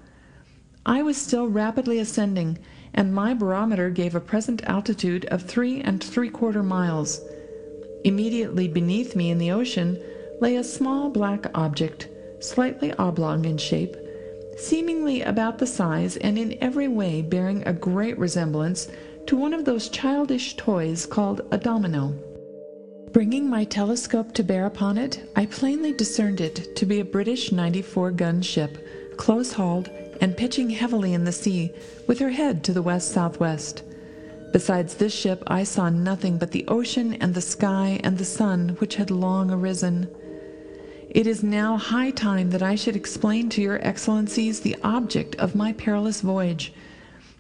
[0.86, 2.58] I was still rapidly ascending,
[2.94, 7.22] and my barometer gave a present altitude of three and three quarter miles.
[8.04, 10.02] Immediately beneath me in the ocean
[10.40, 12.08] lay a small black object,
[12.40, 13.96] slightly oblong in shape,
[14.58, 18.88] seemingly about the size and in every way bearing a great resemblance
[19.26, 22.16] to one of those childish toys called a domino.
[23.12, 27.52] Bringing my telescope to bear upon it, I plainly discerned it to be a British
[27.52, 29.90] 94 gun ship, close hauled
[30.22, 31.72] and pitching heavily in the sea,
[32.06, 33.84] with her head to the west southwest.
[34.52, 38.70] Besides this ship, I saw nothing but the ocean and the sky and the sun
[38.80, 40.08] which had long arisen.
[41.10, 45.56] It is now high time that I should explain to your excellencies the object of
[45.56, 46.74] my perilous voyage.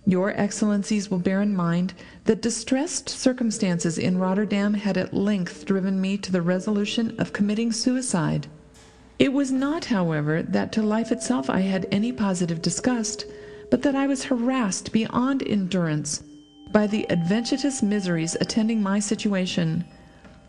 [0.05, 1.93] Your excellencies will bear in mind
[2.25, 7.71] that distressed circumstances in Rotterdam had at length driven me to the resolution of committing
[7.71, 8.47] suicide.
[9.17, 13.25] It was not, however, that to life itself I had any positive disgust,
[13.71, 16.21] but that I was harassed beyond endurance
[16.71, 19.85] by the adventitious miseries attending my situation.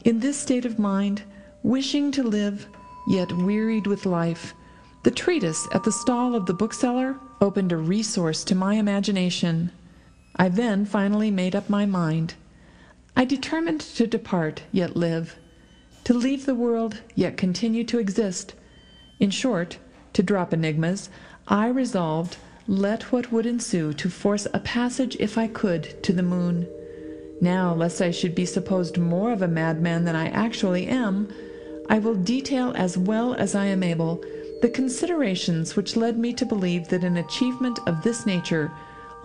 [0.04, 1.22] In this state of mind,
[1.62, 2.66] wishing to live,
[3.08, 4.54] yet wearied with life,
[5.04, 9.70] the treatise at the stall of the bookseller opened a resource to my imagination.
[10.36, 12.34] I then finally made up my mind.
[13.16, 15.36] I determined to depart, yet live;
[16.04, 18.54] to leave the world, yet continue to exist.
[19.18, 19.78] In short,
[20.12, 21.10] to drop enigmas,
[21.46, 22.36] I resolved
[22.68, 26.68] let what would ensue, to force a passage, if I could, to the moon.
[27.40, 31.32] Now, lest I should be supposed more of a madman than I actually am,
[31.88, 34.22] I will detail as well as I am able
[34.60, 38.70] the considerations which led me to believe that an achievement of this nature,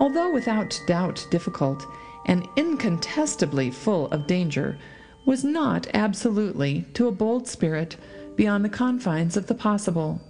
[0.00, 1.84] although without doubt difficult,
[2.24, 4.78] and incontestably full of danger,
[5.26, 7.96] was not absolutely, to a bold spirit,
[8.36, 10.20] beyond the confines of the possible.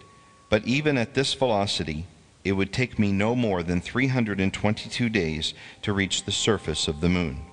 [0.49, 2.07] But even at this velocity,
[2.45, 5.53] it would take me no more than 322 days
[5.83, 7.45] to reach the surface of the moon.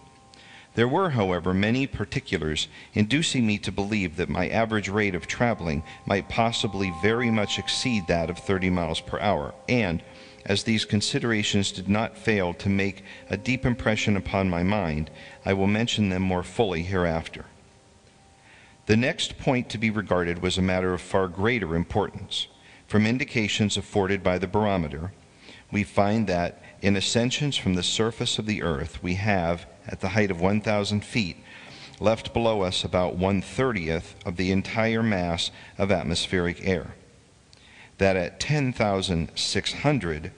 [0.75, 5.81] There were, however, many particulars inducing me to believe that my average rate of traveling
[6.05, 10.03] might possibly very much exceed that of 30 miles per hour, and,
[10.45, 15.09] as these considerations did not fail to make a deep impression upon my mind,
[15.45, 17.45] I will mention them more fully hereafter.
[18.85, 22.47] The next point to be regarded was a matter of far greater importance.
[22.87, 25.13] From indications afforded by the barometer,
[25.71, 30.09] we find that in ascensions from the surface of the earth, we have, at the
[30.09, 31.37] height of 1,000 feet,
[31.99, 36.93] left below us about one thirtieth of the entire mass of atmospheric air.
[38.03, 40.31] That at 10,600,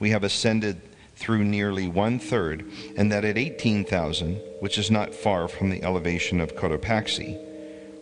[0.00, 0.80] we have ascended
[1.14, 6.40] through nearly one third, and that at 18,000, which is not far from the elevation
[6.40, 7.38] of Cotopaxi,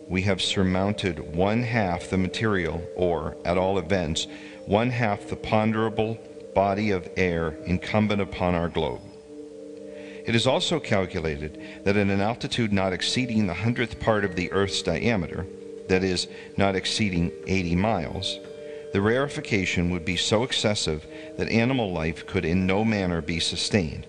[0.07, 4.25] we have surmounted one half the material, or, at all events,
[4.65, 6.17] one half the ponderable
[6.55, 9.01] body of air incumbent upon our globe.
[10.25, 14.51] It is also calculated that at an altitude not exceeding the hundredth part of the
[14.51, 15.45] Earth's diameter,
[15.89, 18.39] that is, not exceeding 80 miles,
[18.91, 21.05] the rarefaction would be so excessive
[21.37, 24.05] that animal life could in no manner be sustained,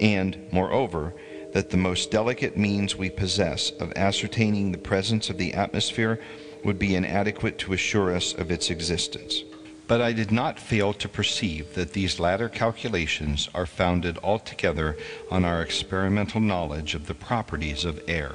[0.00, 1.14] and, moreover,
[1.52, 6.18] that the most delicate means we possess of ascertaining the presence of the atmosphere
[6.64, 9.42] would be inadequate to assure us of its existence.
[9.86, 14.96] But I did not fail to perceive that these latter calculations are founded altogether
[15.30, 18.32] on our experimental knowledge of the properties of air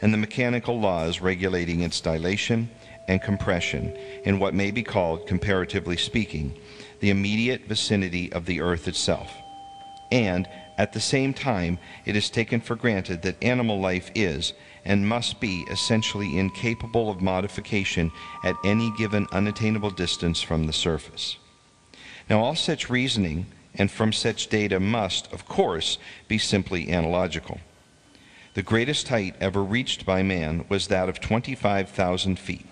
[0.00, 2.70] and the mechanical laws regulating its dilation
[3.08, 6.54] and compression in what may be called, comparatively speaking,
[7.00, 9.32] the immediate vicinity of the earth itself.
[10.10, 14.52] And at the same time, it is taken for granted that animal life is
[14.84, 18.10] and must be essentially incapable of modification
[18.44, 21.36] at any given unattainable distance from the surface.
[22.28, 25.98] Now, all such reasoning and from such data must, of course,
[26.28, 27.60] be simply analogical.
[28.54, 32.66] The greatest height ever reached by man was that of 25,000 feet,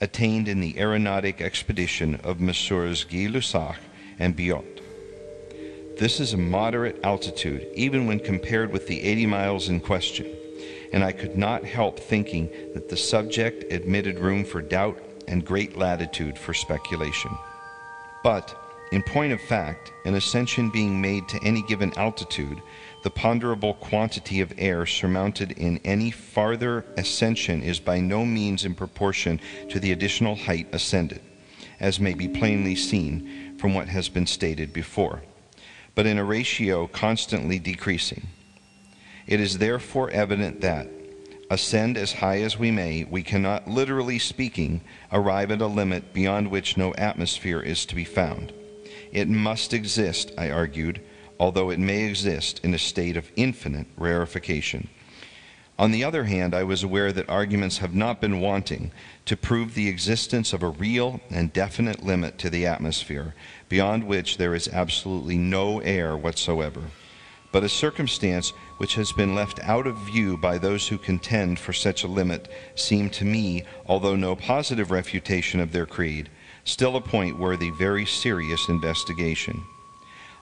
[0.00, 3.04] attained in the aeronautic expedition of Messrs.
[3.04, 3.76] Gay Lussac
[4.18, 4.80] and Biot.
[5.98, 10.26] This is a moderate altitude, even when compared with the 80 miles in question,
[10.92, 15.76] and I could not help thinking that the subject admitted room for doubt and great
[15.76, 17.30] latitude for speculation.
[18.24, 18.56] But,
[18.90, 22.60] in point of fact, an ascension being made to any given altitude,
[23.04, 28.74] the ponderable quantity of air surmounted in any farther ascension is by no means in
[28.74, 31.20] proportion to the additional height ascended,
[31.78, 35.22] as may be plainly seen from what has been stated before
[35.94, 38.26] but in a ratio constantly decreasing.
[39.26, 40.88] It is therefore evident that,
[41.50, 44.80] ascend as high as we may, we cannot, literally speaking,
[45.12, 48.52] arrive at a limit beyond which no atmosphere is to be found.
[49.12, 51.00] It must exist, I argued,
[51.38, 54.88] although it may exist in a state of infinite rarefaction.
[55.76, 58.92] On the other hand, I was aware that arguments have not been wanting
[59.24, 63.34] to prove the existence of a real and definite limit to the atmosphere,
[63.68, 66.82] beyond which there is absolutely no air whatsoever,
[67.50, 71.72] but a circumstance which has been left out of view by those who contend for
[71.72, 76.30] such a limit seemed to me, although no positive refutation of their creed,
[76.62, 79.60] still a point worthy very serious investigation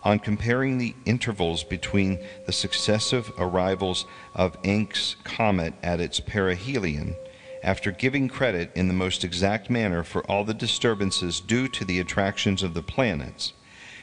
[0.05, 7.15] on comparing the intervals between the successive arrivals of Encke's comet at its perihelion,
[7.63, 12.01] after giving credit in the most exact manner for all the disturbances due to the
[12.01, 13.53] attractions of the planets,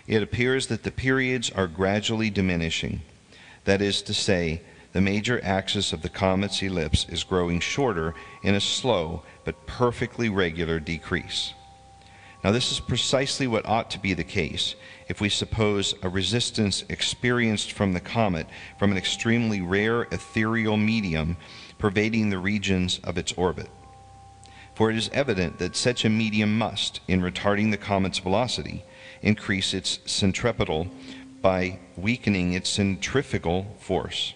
[0.08, 3.02] it appears that the periods are gradually diminishing.
[3.66, 4.62] That is to say,
[4.94, 10.30] the major axis of the comet's ellipse is growing shorter in a slow but perfectly
[10.30, 11.54] regular decrease.
[12.44, 14.76] Now, this is precisely what ought to be the case
[15.10, 18.48] if we suppose a resistance experienced from the comet
[18.78, 21.36] from an extremely rare ethereal medium
[21.80, 23.68] pervading the regions of its orbit.
[24.76, 28.86] For it is evident that such a medium must, in retarding the comet's velocity,
[29.22, 30.88] increase its centripetal
[31.42, 34.36] by weakening its centrifugal force.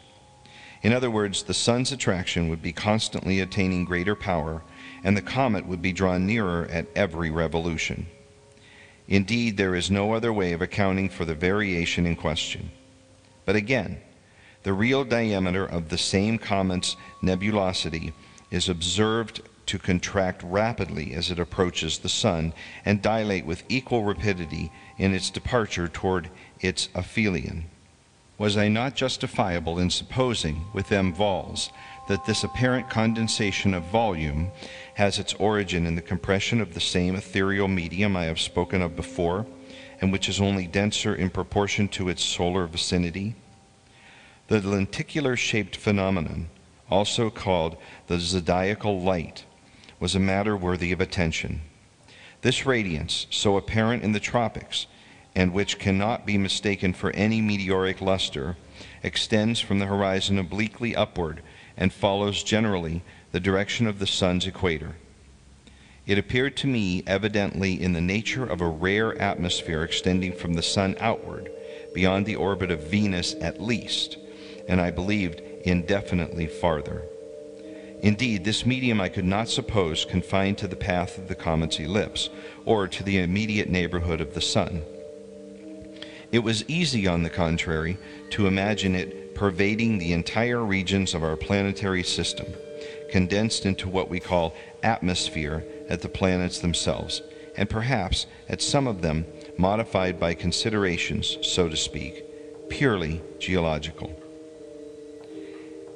[0.81, 4.63] In other words, the sun's attraction would be constantly attaining greater power,
[5.01, 8.07] and the comet would be drawn nearer at every revolution.
[9.07, 12.71] Indeed, there is no other way of accounting for the variation in question.
[13.45, 13.99] But again,
[14.63, 18.13] the real diameter of the same comet's nebulosity
[18.49, 22.53] is observed to contract rapidly as it approaches the sun
[22.85, 26.29] and dilate with equal rapidity in its departure toward
[26.61, 27.65] its aphelion.
[28.37, 31.13] Was I not justifiable in supposing, with M.
[31.13, 31.69] Valz,
[32.07, 34.51] that this apparent condensation of volume
[34.95, 38.95] has its origin in the compression of the same ethereal medium I have spoken of
[38.95, 39.45] before,
[39.99, 43.35] and which is only denser in proportion to its solar vicinity?
[44.47, 46.49] The lenticular shaped phenomenon,
[46.89, 47.77] also called
[48.07, 49.45] the zodiacal light,
[49.99, 51.61] was a matter worthy of attention.
[52.41, 54.85] This radiance, so apparent in the tropics,
[55.33, 58.57] and which cannot be mistaken for any meteoric luster,
[59.01, 61.41] extends from the horizon obliquely upward
[61.77, 63.01] and follows generally
[63.33, 64.95] the direction of the sun's equator.
[66.05, 70.61] It appeared to me evidently in the nature of a rare atmosphere extending from the
[70.61, 71.51] sun outward,
[71.95, 74.17] beyond the orbit of Venus at least,
[74.67, 77.01] and I believed indefinitely farther.
[78.01, 82.29] Indeed, this medium I could not suppose confined to the path of the comet's ellipse,
[82.65, 84.83] or to the immediate neighborhood of the sun.
[86.31, 87.97] It was easy, on the contrary,
[88.31, 92.47] to imagine it pervading the entire regions of our planetary system,
[93.13, 97.21] condensed into what we call atmosphere at the planets themselves,
[97.55, 99.23] and perhaps at some of them
[99.55, 102.23] modified by considerations, so to speak,
[102.69, 104.19] purely geological.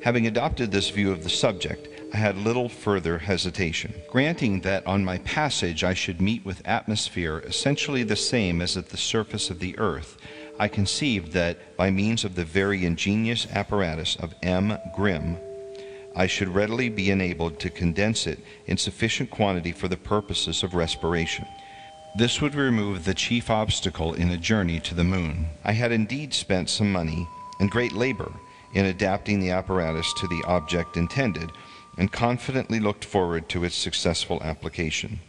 [0.03, 3.95] Having adopted this view of the subject, I had little further hesitation.
[4.11, 8.89] Granting that on my passage I should meet with atmosphere essentially the same as at
[8.89, 10.19] the surface of the earth,
[10.59, 14.77] I conceived that by means of the very ingenious apparatus of M.
[14.95, 15.37] Grimm,
[16.17, 20.73] I should readily be enabled to condense it in sufficient quantity for the purposes of
[20.73, 21.45] respiration.
[22.17, 25.45] This would remove the chief obstacle in a journey to the moon.
[25.63, 27.27] I had indeed spent some money
[27.59, 28.31] and great labor
[28.73, 31.51] in adapting the apparatus to the object intended,
[31.99, 35.19] and confidently looked forward to its successful application.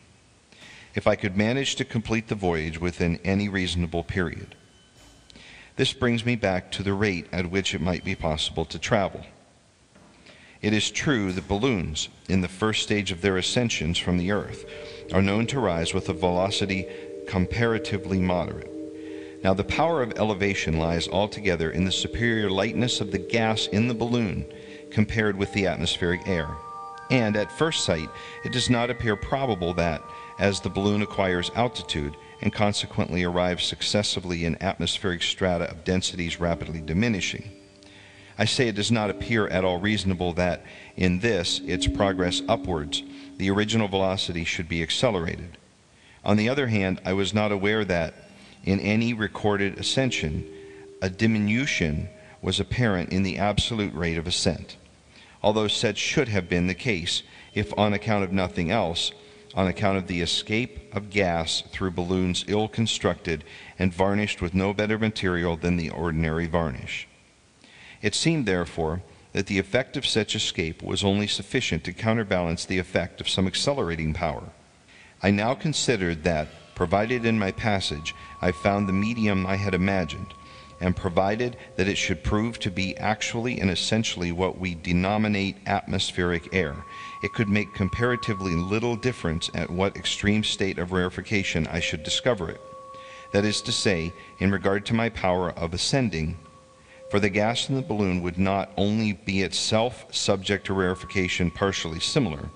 [0.95, 4.55] If I could manage to complete the voyage within any reasonable period.
[5.76, 9.24] This brings me back to the rate at which it might be possible to travel.
[10.61, 14.65] It is true that balloons, in the first stage of their ascensions from the earth,
[15.13, 16.87] are known to rise with a velocity
[17.29, 18.71] comparatively moderate.
[19.45, 23.87] Now, the power of elevation lies altogether in the superior lightness of the gas in
[23.87, 24.45] the balloon
[24.91, 26.49] compared with the atmospheric air.
[27.11, 28.09] And at first sight,
[28.45, 30.03] it does not appear probable that,
[30.41, 36.81] as the balloon acquires altitude and consequently arrives successively in atmospheric strata of densities rapidly
[36.81, 37.51] diminishing,
[38.39, 40.64] I say it does not appear at all reasonable that,
[40.97, 43.03] in this, its progress upwards,
[43.36, 45.59] the original velocity should be accelerated.
[46.24, 48.14] On the other hand, I was not aware that,
[48.64, 50.49] in any recorded ascension,
[51.03, 52.09] a diminution
[52.41, 54.76] was apparent in the absolute rate of ascent,
[55.43, 57.24] although such should have been the case
[57.55, 59.11] if, on account of nothing else,
[59.55, 63.43] on account of the escape of gas through balloons ill constructed
[63.78, 67.09] and varnished with no better material than the ordinary varnish.
[68.03, 72.79] It seemed, therefore, that the effect of such escape was only sufficient to counterbalance the
[72.79, 74.45] effect of some accelerating power.
[75.23, 80.33] I now considered that, provided in my passage I found the medium I had imagined,
[80.81, 86.55] and provided that it should prove to be actually and essentially what we denominate atmospheric
[86.55, 86.77] air,
[87.23, 92.49] it could make comparatively little difference at what extreme state of rarefaction I should discover
[92.49, 92.61] it.
[93.33, 96.37] That is to say, in regard to my power of ascending,
[97.11, 102.01] for the gas in the balloon would not only be itself subject to rarefaction partially
[102.01, 102.51] similar,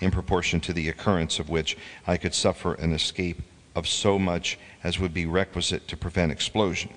[0.00, 1.76] in proportion to the occurrence of which
[2.06, 3.42] I could suffer an escape
[3.74, 6.90] of so much as would be requisite to prevent explosion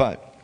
[0.00, 0.34] but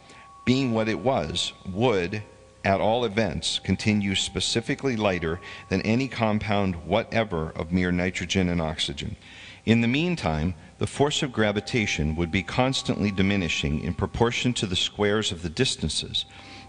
[0.45, 2.23] being what it was, would,
[2.63, 9.17] at all events, continue specifically lighter than any compound whatever of mere nitrogen and oxygen.
[9.65, 14.77] In the meantime, the force of gravitation would be constantly diminishing in proportion to the
[14.77, 16.25] squares of the distances,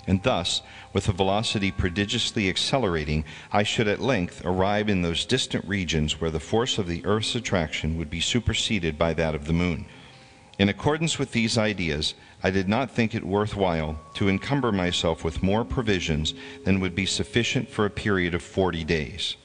[0.07, 0.61] and thus,
[0.93, 6.31] with a velocity prodigiously accelerating, I should at length arrive in those distant regions where
[6.31, 9.85] the force of the Earth's attraction would be superseded by that of the Moon.
[10.57, 15.23] In accordance with these ideas, I did not think it worth while to encumber myself
[15.23, 16.33] with more provisions
[16.63, 19.35] than would be sufficient for a period of forty days.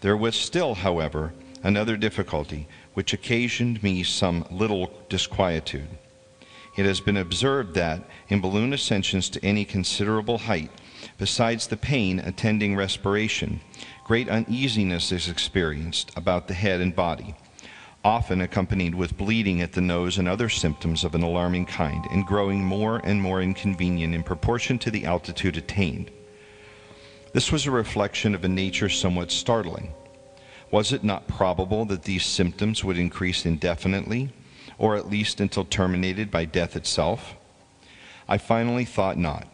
[0.00, 1.34] There was still, however,
[1.64, 5.88] another difficulty which occasioned me some little disquietude.
[6.76, 10.70] It has been observed that, in balloon ascensions to any considerable height,
[11.18, 13.60] besides the pain attending respiration,
[14.04, 17.34] great uneasiness is experienced about the head and body
[18.04, 22.26] often accompanied with bleeding at the nose and other symptoms of an alarming kind, and
[22.26, 26.10] growing more and more inconvenient in proportion to the altitude attained.
[27.32, 29.92] This was a reflection of a nature somewhat startling.
[30.70, 34.32] Was it not probable that these symptoms would increase indefinitely,
[34.76, 37.34] or at least until terminated by death itself?
[38.28, 39.46] I finally thought not.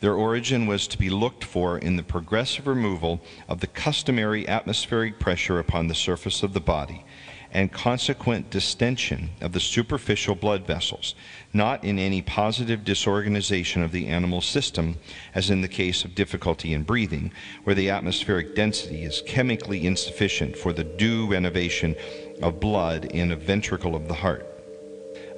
[0.00, 5.18] Their origin was to be looked for in the progressive removal of the customary atmospheric
[5.18, 7.04] pressure upon the surface of the body
[7.52, 11.14] and consequent distension of the superficial blood vessels,
[11.52, 14.96] not in any positive disorganization of the animal system,
[15.34, 17.30] as in the case of difficulty in breathing,
[17.64, 21.94] where the atmospheric density is chemically insufficient for the due renovation
[22.42, 24.46] of blood in a ventricle of the heart.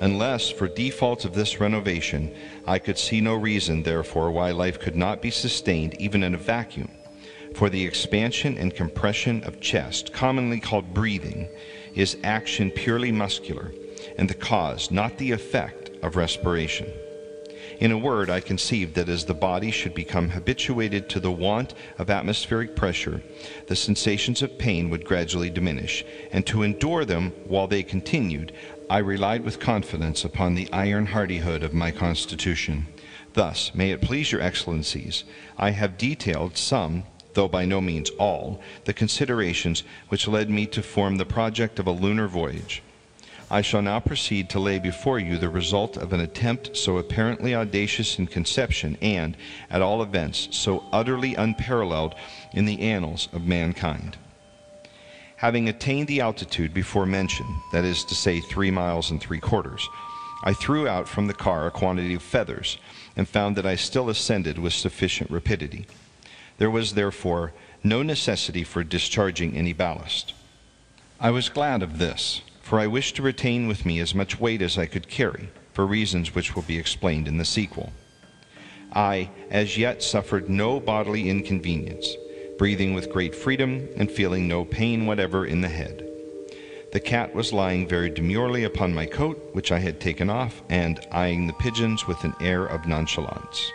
[0.01, 2.33] Unless, for default of this renovation,
[2.67, 6.39] I could see no reason, therefore, why life could not be sustained even in a
[6.39, 6.91] vacuum.
[7.55, 11.49] For the expansion and compression of chest, commonly called breathing,
[11.99, 13.73] is action purely muscular,
[14.17, 16.87] and the cause, not the effect, of respiration.
[17.81, 21.75] In a word, I conceived that as the body should become habituated to the want
[21.99, 23.21] of atmospheric pressure,
[23.67, 28.53] the sensations of pain would gradually diminish, and to endure them while they continued,
[28.89, 32.87] I relied with confidence upon the iron hardihood of my constitution.
[33.33, 35.25] Thus, may it please your excellencies,
[35.57, 37.03] I have detailed some
[37.35, 41.87] though by no means all, the considerations which led me to form the project of
[41.87, 42.83] a lunar voyage.
[43.51, 47.55] I shall now proceed to lay before you the result of an attempt so apparently
[47.55, 49.37] audacious in conception and,
[49.71, 52.15] at all events, so utterly unparalleled
[52.53, 54.19] in the annals of mankind.
[55.37, 59.89] Having attained the altitude before mentioned, that is to say, three miles and three quarters,
[60.43, 62.77] I threw out from the car a quantity of feathers,
[63.17, 65.87] and found that I still ascended with sufficient rapidity.
[66.59, 67.53] There was therefore
[67.83, 70.35] no necessity for discharging any ballast.
[71.21, 74.61] I was glad of this, for I wished to retain with me as much weight
[74.61, 77.93] as I could carry, for reasons which will be explained in the sequel.
[78.93, 82.09] I, as yet, suffered no bodily inconvenience,
[82.59, 86.05] breathing with great freedom and feeling no pain whatever in the head.
[86.93, 90.99] The cat was lying very demurely upon my coat, which I had taken off, and
[91.13, 93.73] eyeing the pigeons with an air of nonchalance.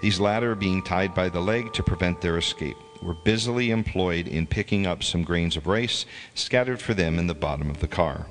[0.00, 4.46] These latter, being tied by the leg to prevent their escape, were busily employed in
[4.46, 8.26] picking up some grains of rice scattered for them in the bottom of the car.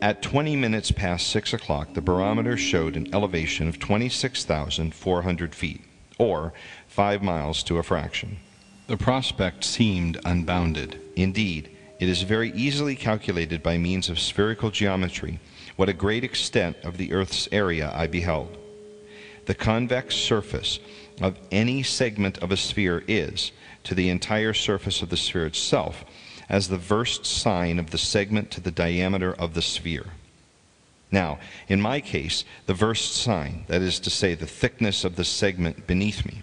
[0.00, 5.80] At 20 minutes past 6 o'clock, the barometer showed an elevation of 26,400 feet,
[6.18, 6.52] or
[6.88, 8.38] 5 miles to a fraction.
[8.88, 11.00] The prospect seemed unbounded.
[11.16, 11.70] Indeed,
[12.00, 15.38] it is very easily calculated by means of spherical geometry
[15.76, 18.58] what a great extent of the earth's area I beheld.
[19.46, 20.78] The convex surface
[21.20, 23.52] of any segment of a sphere is,
[23.84, 26.04] to the entire surface of the sphere itself,
[26.48, 30.06] as the versed sine of the segment to the diameter of the sphere.
[31.10, 31.38] Now,
[31.68, 35.86] in my case, the versed sine, that is to say, the thickness of the segment
[35.86, 36.42] beneath me,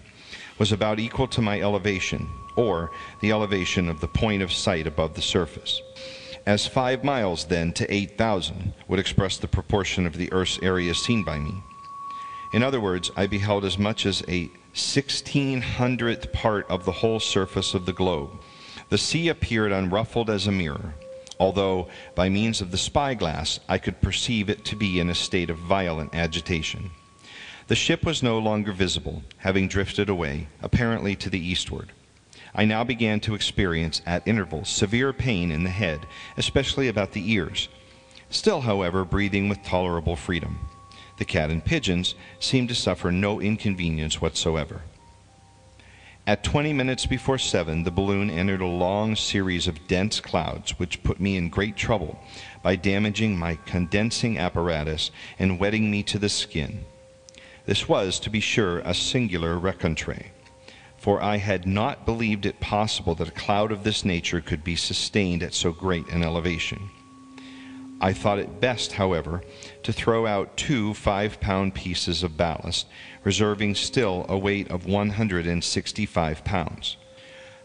[0.58, 2.90] was about equal to my elevation, or
[3.20, 5.80] the elevation of the point of sight above the surface.
[6.46, 11.24] As five miles, then, to 8,000 would express the proportion of the earth's area seen
[11.24, 11.54] by me.
[12.52, 17.20] In other words, I beheld as much as a sixteen hundredth part of the whole
[17.20, 18.30] surface of the globe.
[18.88, 20.94] The sea appeared unruffled as a mirror,
[21.38, 21.86] although
[22.16, 25.58] by means of the spyglass I could perceive it to be in a state of
[25.58, 26.90] violent agitation.
[27.68, 31.92] The ship was no longer visible, having drifted away, apparently to the eastward.
[32.52, 36.04] I now began to experience at intervals severe pain in the head,
[36.36, 37.68] especially about the ears,
[38.28, 40.58] still, however, breathing with tolerable freedom
[41.20, 44.80] the cat and pigeons, seemed to suffer no inconvenience whatsoever.
[46.26, 51.02] At 20 minutes before 7, the balloon entered a long series of dense clouds, which
[51.02, 52.18] put me in great trouble
[52.62, 56.86] by damaging my condensing apparatus and wetting me to the skin.
[57.66, 60.30] This was, to be sure, a singular rencontre,
[60.96, 64.76] for I had not believed it possible that a cloud of this nature could be
[64.76, 66.88] sustained at so great an elevation.
[68.00, 69.42] I thought it best, however,
[69.82, 72.86] to throw out two five pound pieces of ballast,
[73.24, 76.96] reserving still a weight of 165 pounds.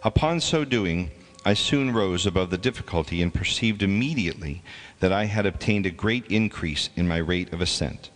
[0.04, 1.12] Upon so doing,
[1.44, 4.64] I soon rose above the difficulty and perceived immediately
[5.00, 8.10] that I had obtained a great increase in my rate of ascent.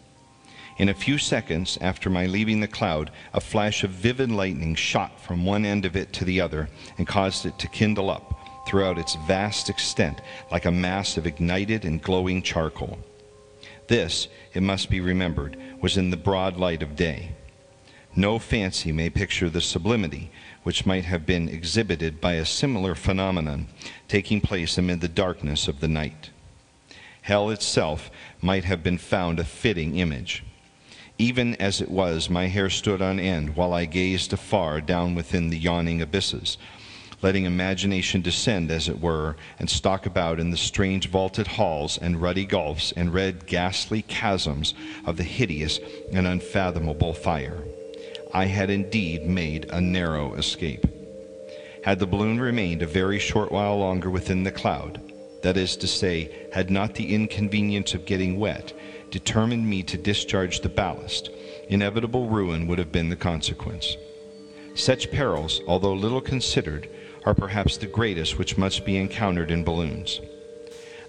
[0.80, 5.20] In a few seconds after my leaving the cloud, a flash of vivid lightning shot
[5.20, 8.98] from one end of it to the other and caused it to kindle up throughout
[8.98, 10.22] its vast extent
[10.52, 12.98] like a mass of ignited and glowing charcoal.
[13.90, 17.32] This, it must be remembered, was in the broad light of day.
[18.16, 20.30] No fancy may picture the sublimity
[20.62, 23.68] which might have been exhibited by a similar phenomenon
[24.08, 26.30] taking place amid the darkness of the night.
[27.24, 28.12] Hell itself
[28.42, 30.44] might have been found a fitting image.
[31.18, 35.50] Even as it was, my hair stood on end while I gazed afar down within
[35.50, 36.60] the yawning abysses,
[37.22, 42.22] letting imagination descend, as it were, and stalk about in the strange vaulted halls and
[42.22, 44.74] ruddy gulfs and red ghastly chasms
[45.06, 45.80] of the hideous
[46.14, 47.64] and unfathomable fire.
[48.34, 50.86] I had indeed made a narrow escape.
[51.84, 55.02] Had the balloon remained a very short while longer within the cloud,
[55.42, 58.74] that is to say, had not the inconvenience of getting wet
[59.10, 61.30] determined me to discharge the ballast,
[61.70, 63.98] inevitable ruin would have been the consequence.
[64.76, 66.88] Such perils, although little considered,
[67.26, 70.20] are perhaps the greatest which must be encountered in balloons.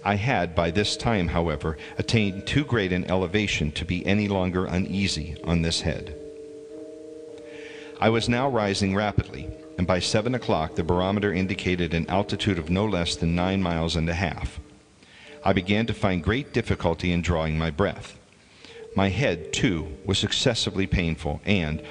[0.03, 4.65] I had by this time, however, attained too great an elevation to be any longer
[4.65, 6.17] uneasy on this head.
[8.01, 12.71] I was now rising rapidly, and by seven o'clock the barometer indicated an altitude of
[12.71, 14.59] no less than nine miles and a half.
[15.45, 18.19] I began to find great difficulty in drawing my breath.
[18.97, 21.83] My head, too, was excessively painful, and,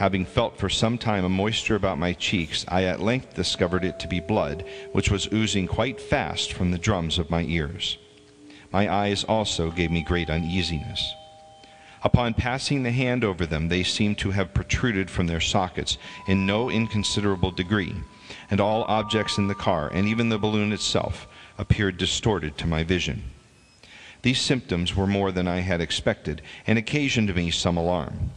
[0.00, 3.98] having felt for some time a moisture about my cheeks, I at length discovered it
[3.98, 7.98] to be blood, which was oozing quite fast from the drums of my ears.
[8.72, 11.12] My eyes also gave me great uneasiness.
[12.02, 16.46] Upon passing the hand over them, they seemed to have protruded from their sockets in
[16.46, 17.94] no inconsiderable degree,
[18.50, 21.28] and all objects in the car, and even the balloon itself,
[21.58, 23.24] appeared distorted to my vision.
[24.22, 28.30] These symptoms were more than I had expected, and occasioned me some alarm.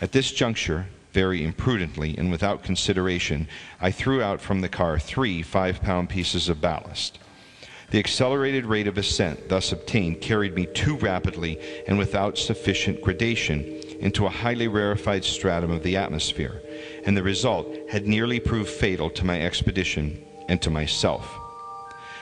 [0.00, 3.48] At this juncture, very imprudently and without consideration,
[3.80, 7.18] I threw out from the car three five pound pieces of ballast.
[7.90, 13.62] The accelerated rate of ascent thus obtained carried me too rapidly and without sufficient gradation
[14.00, 16.60] into a highly rarefied stratum of the atmosphere,
[17.06, 21.34] and the result had nearly proved fatal to my expedition and to myself.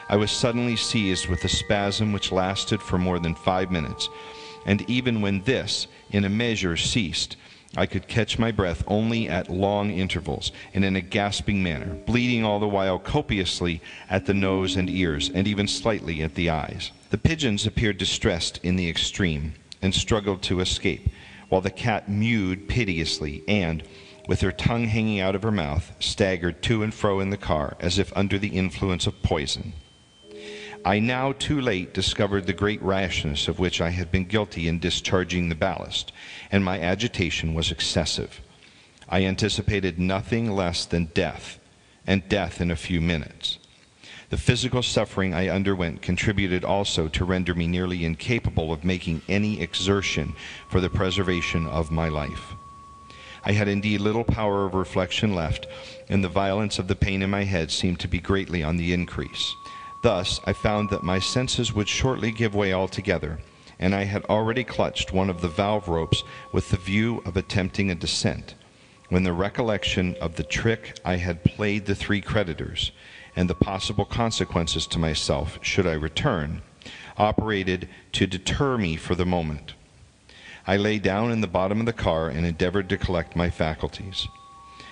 [0.08, 4.08] I was suddenly seized with a spasm which lasted for more than five minutes,
[4.66, 7.36] and even when this, in a measure, ceased,
[7.76, 12.44] I could catch my breath only at long intervals and in a gasping manner, bleeding
[12.44, 16.92] all the while copiously at the nose and ears, and even slightly at the eyes.
[17.10, 21.08] The pigeons appeared distressed in the extreme, and struggled to escape,
[21.48, 23.82] while the cat mewed piteously, and,
[24.26, 27.76] with her tongue hanging out of her mouth, staggered to and fro in the car
[27.80, 29.74] as if under the influence of poison.
[30.86, 34.80] I now too late discovered the great rashness of which I had been guilty in
[34.80, 36.12] discharging the ballast,
[36.52, 38.42] and my agitation was excessive.
[39.08, 41.58] I anticipated nothing less than death,
[42.06, 43.58] and death in a few minutes.
[44.28, 49.62] The physical suffering I underwent contributed also to render me nearly incapable of making any
[49.62, 50.34] exertion
[50.68, 52.54] for the preservation of my life.
[53.42, 55.66] I had indeed little power of reflection left,
[56.10, 58.92] and the violence of the pain in my head seemed to be greatly on the
[58.92, 59.54] increase.
[60.04, 63.38] Thus I found that my senses would shortly give way altogether,
[63.78, 67.90] and I had already clutched one of the valve ropes with the view of attempting
[67.90, 68.54] a descent,
[69.08, 72.92] when the recollection of the trick I had played the three creditors,
[73.34, 76.60] and the possible consequences to myself should I return,
[77.16, 79.72] operated to deter me for the moment.
[80.66, 84.28] I lay down in the bottom of the car and endeavored to collect my faculties.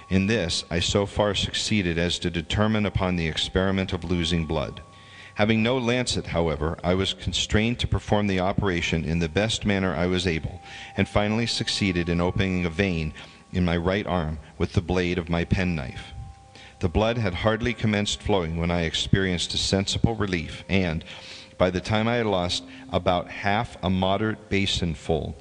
[0.08, 4.80] In this I so far succeeded as to determine upon the experiment of losing blood.
[5.36, 9.94] Having no lancet, however, I was constrained to perform the operation in the best manner
[9.94, 10.60] I was able,
[10.96, 13.14] and finally succeeded in opening a vein
[13.52, 16.12] in my right arm with the blade of my penknife.
[16.80, 21.04] The blood had hardly commenced flowing when I experienced a sensible relief, and,
[21.56, 25.36] by the time I had lost about half a moderate basin full,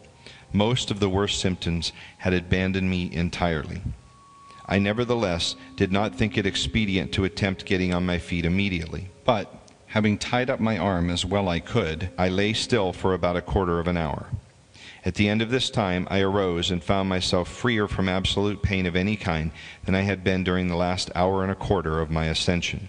[0.54, 3.82] most of the worst symptoms had abandoned me entirely.
[4.68, 9.61] I nevertheless did not think it expedient to attempt getting on my feet immediately, but
[9.92, 13.42] Having tied up my arm as well I could, I lay still for about a
[13.42, 14.28] quarter of an hour.
[15.04, 18.86] At the end of this time, I arose and found myself freer from absolute pain
[18.86, 19.52] of any kind
[19.84, 22.88] than I had been during the last hour and a quarter of my ascension.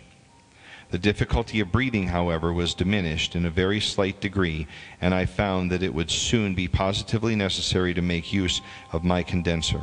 [0.92, 4.68] The difficulty of breathing, however, was diminished in a very slight degree,
[5.00, 8.60] and I found that it would soon be positively necessary to make use
[8.92, 9.82] of my condenser.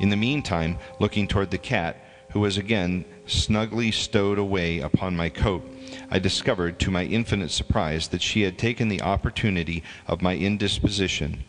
[0.00, 1.96] In the meantime, looking toward the cat,
[2.30, 5.64] who was again snugly stowed away upon my coat,
[6.10, 11.44] I discovered, to my infinite surprise, that she had taken the opportunity of my indisposition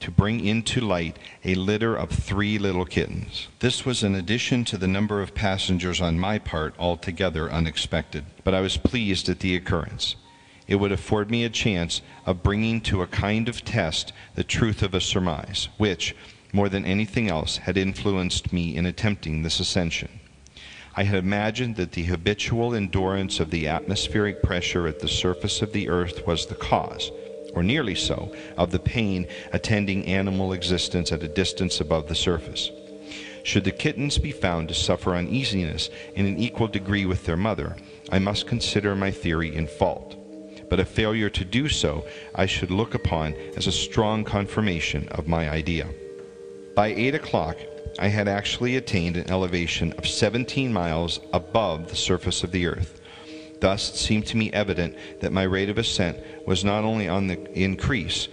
[0.00, 3.48] to bring into light a litter of three little kittens.
[3.58, 8.54] This was an addition to the number of passengers on my part altogether unexpected, but
[8.54, 10.16] I was pleased at the occurrence.
[10.66, 14.82] It would afford me a chance of bringing to a kind of test the truth
[14.82, 16.14] of a surmise, which,
[16.52, 20.20] more than anything else, had influenced me in attempting this ascension.
[20.98, 25.72] I had imagined that the habitual endurance of the atmospheric pressure at the surface of
[25.72, 27.12] the earth was the cause,
[27.54, 32.72] or nearly so, of the pain attending animal existence at a distance above the surface.
[33.44, 37.76] Should the kittens be found to suffer uneasiness in an equal degree with their mother,
[38.10, 40.16] I must consider my theory in fault.
[40.68, 45.28] But a failure to do so I should look upon as a strong confirmation of
[45.28, 45.86] my idea.
[46.74, 47.56] By 8 o'clock,
[47.98, 53.00] I had actually attained an elevation of 17 miles above the surface of the earth.
[53.60, 57.26] Thus, it seemed to me evident that my rate of ascent was not only on
[57.26, 58.28] the increase,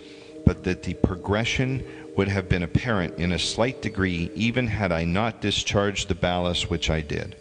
[0.46, 1.84] but that the progression
[2.16, 6.70] would have been apparent in a slight degree even had I not discharged the ballast
[6.70, 7.36] which I did.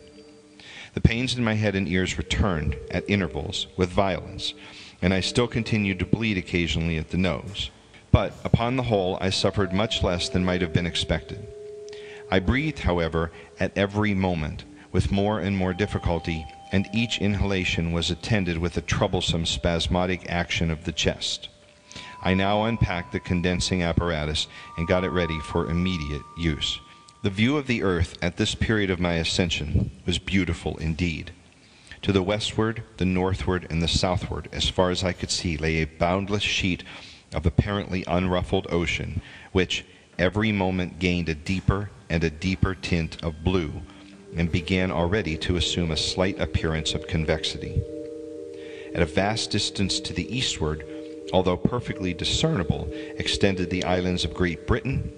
[0.95, 4.55] The pains in my head and ears returned at intervals with violence,
[5.03, 7.71] and I still continued to bleed occasionally at the nose.
[8.11, 11.54] But upon the whole, I suffered much less than might have been expected.
[12.35, 13.31] I breathed, however,
[13.61, 18.81] at every moment, with more and more difficulty, and each inhalation was attended with a
[18.81, 21.49] troublesome spasmodic action of the chest.
[22.21, 26.81] I now unpacked the condensing apparatus and got it ready for immediate use.
[27.23, 31.31] The view of the earth at this period of my ascension was beautiful indeed.
[32.03, 35.77] To the westward, the northward, and the southward, as far as I could see, lay
[35.77, 36.83] a boundless sheet
[37.33, 39.23] of apparently unruffled ocean,
[39.53, 39.85] which
[40.19, 43.73] every moment gained a deeper and a deeper tint of blue,
[44.37, 47.83] and began already to assume a slight appearance of convexity.
[48.95, 50.87] At a vast distance to the eastward,
[51.33, 55.13] although perfectly discernible, extended the islands of Great Britain,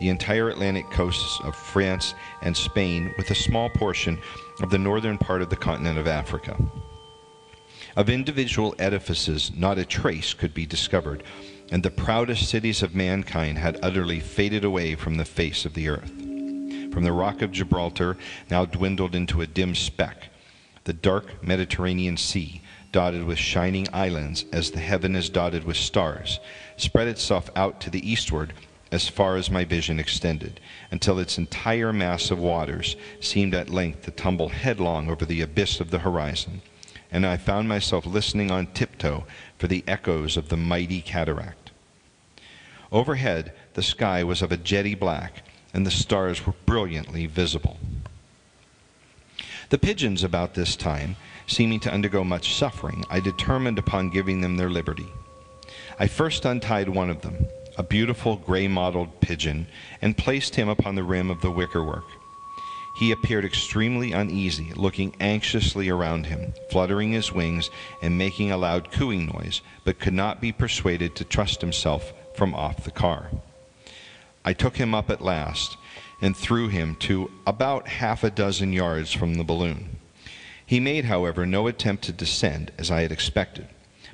[0.00, 4.18] the entire Atlantic coasts of France and Spain, with a small portion
[4.60, 6.56] of the northern part of the continent of Africa.
[7.94, 11.22] Of individual edifices, not a trace could be discovered,
[11.70, 15.88] and the proudest cities of mankind had utterly faded away from the face of the
[15.88, 16.21] earth.
[16.92, 18.18] From the rock of Gibraltar,
[18.50, 20.28] now dwindled into a dim speck,
[20.84, 22.60] the dark Mediterranean Sea,
[22.92, 26.38] dotted with shining islands as the heaven is dotted with stars,
[26.76, 28.52] spread itself out to the eastward
[28.90, 34.02] as far as my vision extended, until its entire mass of waters seemed at length
[34.02, 36.60] to tumble headlong over the abyss of the horizon,
[37.10, 39.24] and I found myself listening on tiptoe
[39.56, 41.70] for the echoes of the mighty cataract.
[42.92, 45.42] Overhead, the sky was of a jetty black,
[45.74, 47.78] and the stars were brilliantly visible.
[49.70, 51.16] The pigeons about this time
[51.46, 55.08] seeming to undergo much suffering, I determined upon giving them their liberty.
[55.98, 57.46] I first untied one of them,
[57.76, 59.66] a beautiful gray mottled pigeon,
[60.00, 62.04] and placed him upon the rim of the wickerwork.
[62.94, 67.70] He appeared extremely uneasy, looking anxiously around him, fluttering his wings
[68.02, 72.54] and making a loud cooing noise, but could not be persuaded to trust himself from
[72.54, 73.30] off the car.
[74.44, 75.76] I took him up at last
[76.20, 79.98] and threw him to about half a dozen yards from the balloon.
[80.64, 83.68] He made, however, no attempt to descend, as I had expected,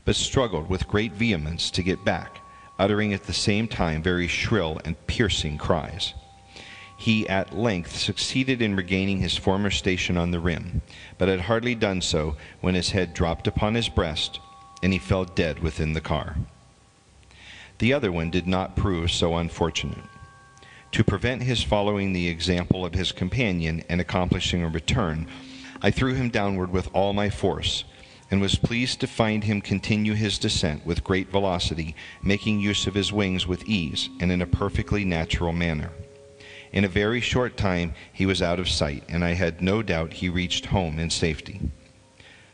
[0.05, 2.41] but struggled with great vehemence to get back,
[2.79, 6.15] uttering at the same time very shrill and piercing cries.
[6.97, 10.83] He at length succeeded in regaining his former station on the rim,
[11.17, 14.41] but had hardly done so when his head dropped upon his breast,
[14.83, 16.37] and he fell dead within the car.
[17.79, 20.03] The other one did not prove so unfortunate.
[20.93, 25.29] To prevent his following the example of his companion and accomplishing a return,
[25.83, 27.85] I threw him downward with all my force,
[28.31, 32.95] and was pleased to find him continue his descent with great velocity, making use of
[32.95, 35.91] his wings with ease and in a perfectly natural manner.
[36.73, 40.15] In a very short time he was out of sight, and I had no doubt
[40.15, 41.61] he reached home in safety.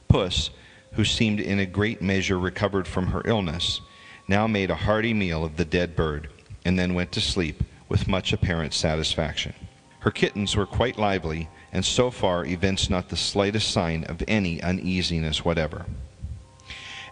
[0.08, 0.50] Puss,
[0.92, 3.80] who seemed in a great measure recovered from her illness,
[4.28, 6.28] now made a hearty meal of the dead bird,
[6.64, 9.54] and then went to sleep with much apparent satisfaction.
[10.00, 14.62] Her kittens were quite lively, and so far evinced not the slightest sign of any
[14.62, 15.86] uneasiness whatever.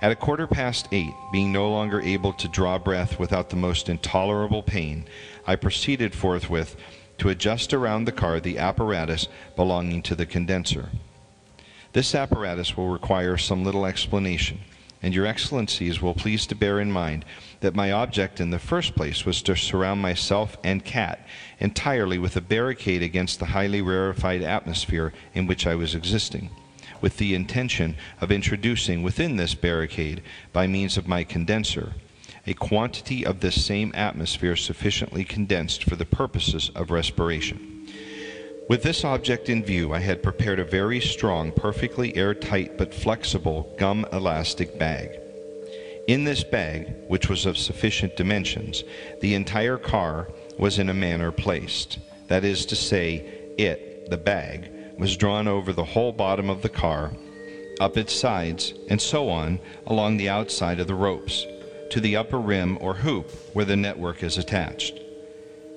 [0.03, 3.89] At a quarter past eight, being no longer able to draw breath without the most
[3.89, 5.07] intolerable pain,
[5.47, 6.77] I proceeded forthwith
[7.19, 10.89] to adjust around the car the apparatus belonging to the condenser.
[11.93, 14.61] This apparatus will require some little explanation,
[15.03, 17.25] and your excellencies will please to bear in mind
[17.61, 21.27] that my object in the first place was to surround myself and cat
[21.59, 26.51] entirely with a barricade against the highly rarefied atmosphere in which I was existing,
[27.01, 30.23] with the intention of introducing within this barricade,
[30.53, 31.95] by means of my condenser,
[32.47, 37.72] a quantity of this same atmosphere sufficiently condensed for the purposes of respiration.
[38.69, 43.75] With this object in view, I had prepared a very strong, perfectly airtight but flexible
[43.77, 45.19] gum elastic bag.
[46.07, 48.85] In this bag, which was of sufficient dimensions,
[49.21, 50.29] the entire car
[50.59, 51.99] was in a manner placed.
[52.29, 56.69] That is to say, it, the bag, was drawn over the whole bottom of the
[56.69, 57.13] car,
[57.81, 59.59] up its sides, and so on
[59.89, 61.47] along the outside of the ropes,
[61.91, 65.02] to the upper rim or hoop where the network is attached.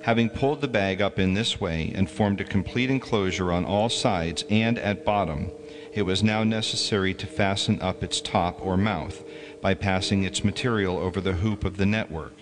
[0.06, 3.90] Having pulled the bag up in this way and formed a complete enclosure on all
[3.90, 5.50] sides and at bottom,
[5.94, 9.24] it was now necessary to fasten up its top or mouth
[9.62, 12.34] by passing its material over the hoop of the network,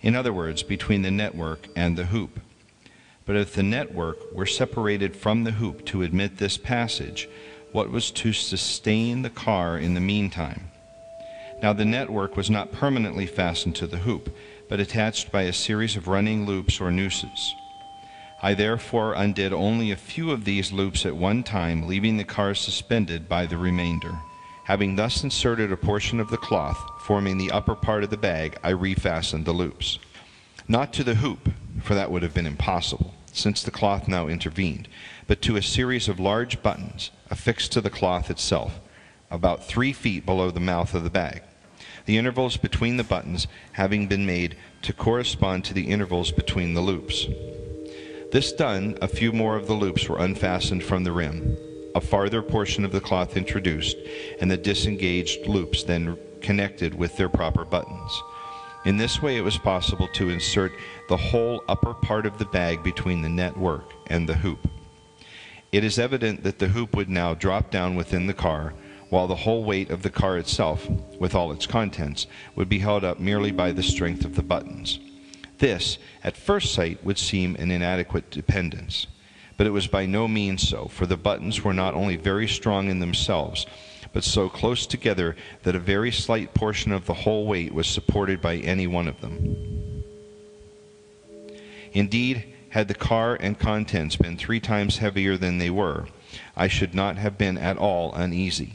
[0.00, 2.38] in other words, between the network and the hoop.
[3.26, 7.28] But if the network were separated from the hoop to admit this passage,
[7.72, 10.70] what was to sustain the car in the meantime?
[11.60, 14.32] Now the network was not permanently fastened to the hoop,
[14.68, 17.54] but attached by a series of running loops or nooses.
[18.40, 22.54] I therefore undid only a few of these loops at one time, leaving the car
[22.54, 24.20] suspended by the remainder.
[24.64, 28.56] Having thus inserted a portion of the cloth, forming the upper part of the bag,
[28.62, 29.98] I refastened the loops.
[30.68, 31.50] Not to the hoop,
[31.82, 34.86] for that would have been impossible, since the cloth now intervened,
[35.26, 38.78] but to a series of large buttons affixed to the cloth itself,
[39.30, 41.42] about three feet below the mouth of the bag
[42.08, 46.80] the intervals between the buttons having been made to correspond to the intervals between the
[46.80, 47.26] loops.
[48.32, 51.58] This done, a few more of the loops were unfastened from the rim,
[51.94, 53.98] a farther portion of the cloth introduced,
[54.40, 58.22] and the disengaged loops then connected with their proper buttons.
[58.86, 60.72] In this way, it was possible to insert
[61.10, 64.66] the whole upper part of the bag between the network and the hoop.
[65.72, 68.72] It is evident that the hoop would now drop down within the car,
[69.10, 73.04] while the whole weight of the car itself, with all its contents, would be held
[73.04, 74.98] up merely by the strength of the buttons.
[75.58, 79.06] This, at first sight, would seem an inadequate dependence,
[79.56, 82.88] but it was by no means so, for the buttons were not only very strong
[82.88, 83.66] in themselves,
[84.12, 88.40] but so close together that a very slight portion of the whole weight was supported
[88.40, 90.04] by any one of them.
[91.92, 96.06] Indeed, had the car and contents been three times heavier than they were,
[96.56, 98.74] I should not have been at all uneasy.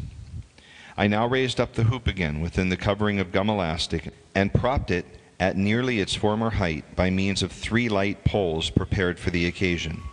[0.95, 4.91] I now raised up the hoop again within the covering of gum elastic and propped
[4.91, 5.05] it
[5.39, 10.03] at nearly its former height by means of three light poles prepared for the occasion.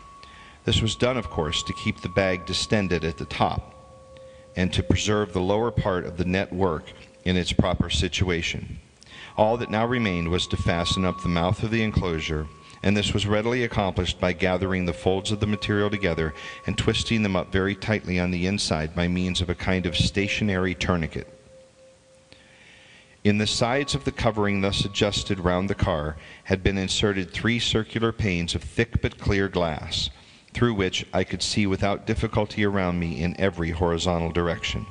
[0.64, 3.74] This was done, of course, to keep the bag distended at the top
[4.56, 6.92] and to preserve the lower part of the net work
[7.24, 8.78] in its proper situation.
[9.36, 12.46] All that now remained was to fasten up the mouth of the enclosure
[12.82, 16.32] and this was readily accomplished by gathering the folds of the material together
[16.66, 19.96] and twisting them up very tightly on the inside by means of a kind of
[19.96, 21.28] stationary tourniquet.
[23.22, 27.58] In the sides of the covering thus adjusted round the car had been inserted three
[27.58, 30.08] circular panes of thick but clear glass,
[30.54, 34.86] through which I could see without difficulty around me in every horizontal direction.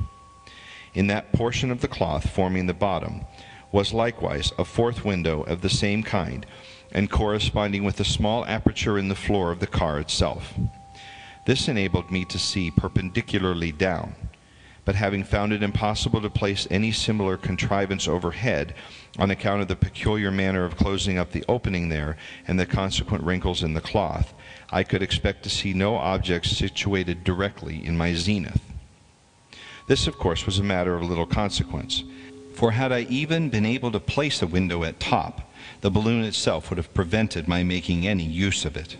[0.94, 3.26] In that portion of the cloth forming the bottom
[3.72, 6.46] was likewise a fourth window of the same kind,
[6.92, 10.54] and corresponding with a small aperture in the floor of the car itself.
[11.46, 14.16] This enabled me to see perpendicularly down,
[14.86, 18.74] but having found it impossible to place any similar contrivance overhead
[19.18, 22.18] on account of the peculiar manner of closing up the opening there
[22.48, 24.34] and the consequent wrinkles in the cloth,
[24.72, 28.62] I could expect to see no objects situated directly in my zenith.
[29.88, 32.04] This, of course, was a matter of little consequence,
[32.54, 35.49] for had I even been able to place a window at top,
[35.82, 38.98] the balloon itself would have prevented my making any use of it.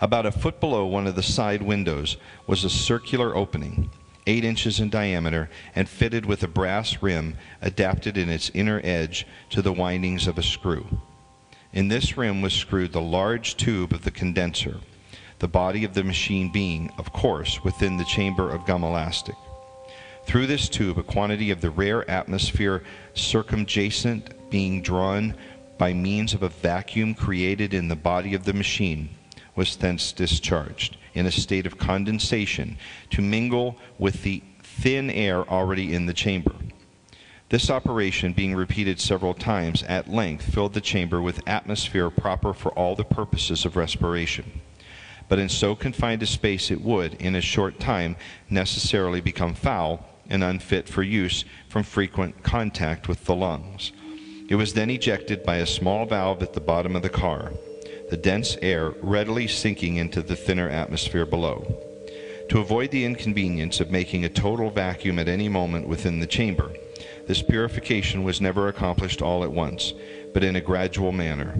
[0.00, 3.90] About a foot below one of the side windows was a circular opening,
[4.26, 9.26] eight inches in diameter, and fitted with a brass rim adapted in its inner edge
[9.50, 10.86] to the windings of a screw.
[11.72, 14.80] In this rim was screwed the large tube of the condenser,
[15.38, 19.36] the body of the machine being, of course, within the chamber of gum elastic.
[20.24, 22.82] Through this tube, a quantity of the rare atmosphere
[23.14, 25.34] circumjacent being drawn
[25.78, 29.08] by means of a vacuum created in the body of the machine
[29.56, 32.76] was thence discharged in a state of condensation
[33.10, 36.54] to mingle with the thin air already in the chamber.
[37.48, 42.72] This operation, being repeated several times, at length filled the chamber with atmosphere proper for
[42.72, 44.60] all the purposes of respiration.
[45.28, 48.16] But in so confined a space, it would, in a short time,
[48.50, 53.92] necessarily become foul and unfit for use from frequent contact with the lungs.
[54.52, 57.52] It was then ejected by a small valve at the bottom of the car,
[58.10, 61.74] the dense air readily sinking into the thinner atmosphere below.
[62.50, 66.70] To avoid the inconvenience of making a total vacuum at any moment within the chamber,
[67.26, 69.94] this purification was never accomplished all at once,
[70.34, 71.56] but in a gradual manner,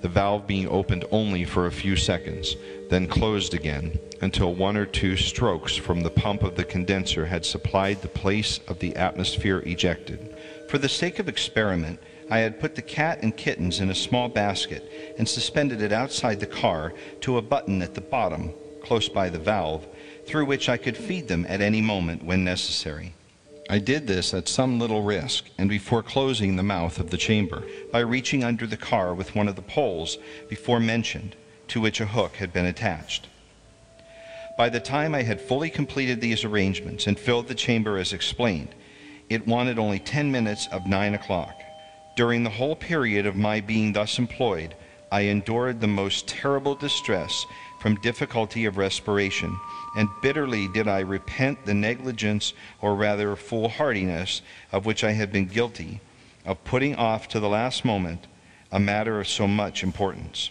[0.00, 2.56] the valve being opened only for a few seconds,
[2.88, 7.44] then closed again until one or two strokes from the pump of the condenser had
[7.44, 10.34] supplied the place of the atmosphere ejected.
[10.70, 12.00] For the sake of experiment,
[12.30, 14.88] I had put the cat and kittens in a small basket
[15.18, 18.52] and suspended it outside the car to a button at the bottom,
[18.82, 19.86] close by the valve,
[20.26, 23.14] through which I could feed them at any moment when necessary.
[23.68, 27.64] I did this at some little risk and before closing the mouth of the chamber
[27.92, 31.34] by reaching under the car with one of the poles before mentioned,
[31.68, 33.28] to which a hook had been attached.
[34.56, 38.74] By the time I had fully completed these arrangements and filled the chamber as explained,
[39.28, 41.59] it wanted only 10 minutes of 9 o'clock.
[42.16, 44.74] During the whole period of my being thus employed,
[45.12, 47.46] I endured the most terrible distress
[47.80, 49.58] from difficulty of respiration,
[49.96, 55.46] and bitterly did I repent the negligence, or rather foolhardiness, of which I had been
[55.46, 56.00] guilty,
[56.44, 58.26] of putting off to the last moment
[58.70, 60.50] a matter of so much importance.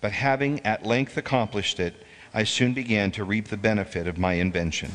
[0.00, 1.94] But having at length accomplished it,
[2.32, 4.92] I soon began to reap the benefit of my invention.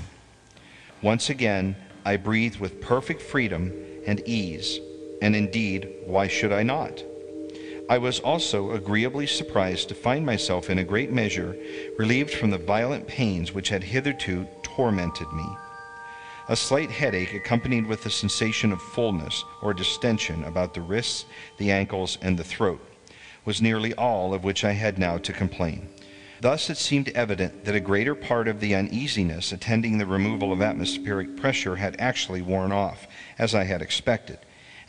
[1.01, 3.73] Once again, I breathed with perfect freedom
[4.05, 4.80] and ease,
[5.24, 7.02] and indeed, why should I not?
[7.90, 11.56] I was also agreeably surprised to find myself in a great measure
[11.98, 15.45] relieved from the violent pains which had hitherto tormented me.
[16.50, 21.24] A slight headache, accompanied with a sensation of fullness or distension about the wrists,
[21.58, 22.86] the ankles, and the throat,
[23.45, 25.88] was nearly all of which I had now to complain.
[26.41, 30.62] Thus it seemed evident that a greater part of the uneasiness attending the removal of
[30.62, 33.08] atmospheric pressure had actually worn off,
[33.40, 34.40] as I had expected,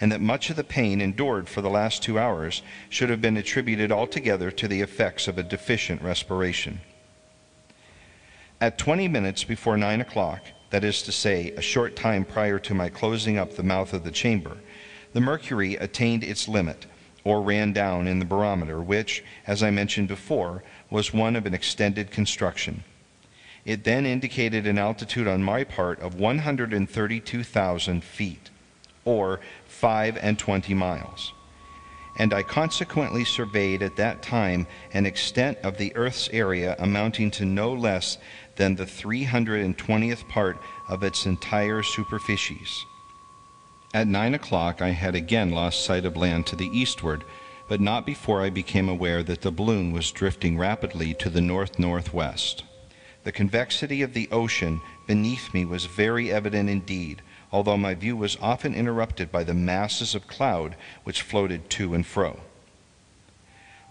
[0.04, 2.60] and that much of the pain endured for the last two hours
[2.90, 6.78] should have been attributed altogether to the effects of a deficient respiration.
[8.60, 12.74] At 20 minutes before nine o'clock, that is to say, a short time prior to
[12.74, 14.58] my closing up the mouth of the chamber,
[15.14, 16.84] the mercury attained its limit,
[17.24, 21.54] or ran down in the barometer, which, as I mentioned before, was one of an
[21.54, 22.84] extended construction.
[23.64, 28.50] It then indicated an altitude on my part of 132,000 feet,
[29.04, 31.32] or five and twenty miles.
[32.16, 37.44] And I consequently surveyed at that time an extent of the earth's area amounting to
[37.44, 38.18] no less
[38.56, 40.58] than the 320th part
[40.88, 42.84] of its entire superficies.
[43.92, 47.24] At nine o'clock, I had again lost sight of land to the eastward,
[47.68, 51.78] but not before I became aware that the balloon was drifting rapidly to the north
[51.78, 52.64] northwest.
[53.24, 57.22] The convexity of the ocean beneath me was very evident indeed,
[57.54, 60.74] although my view was often interrupted by the masses of cloud
[61.04, 62.40] which floated to and fro.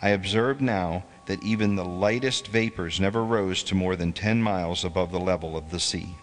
[0.01, 4.83] I observed now that even the lightest vapors never rose to more than 10 miles
[4.83, 6.17] above the level of the sea.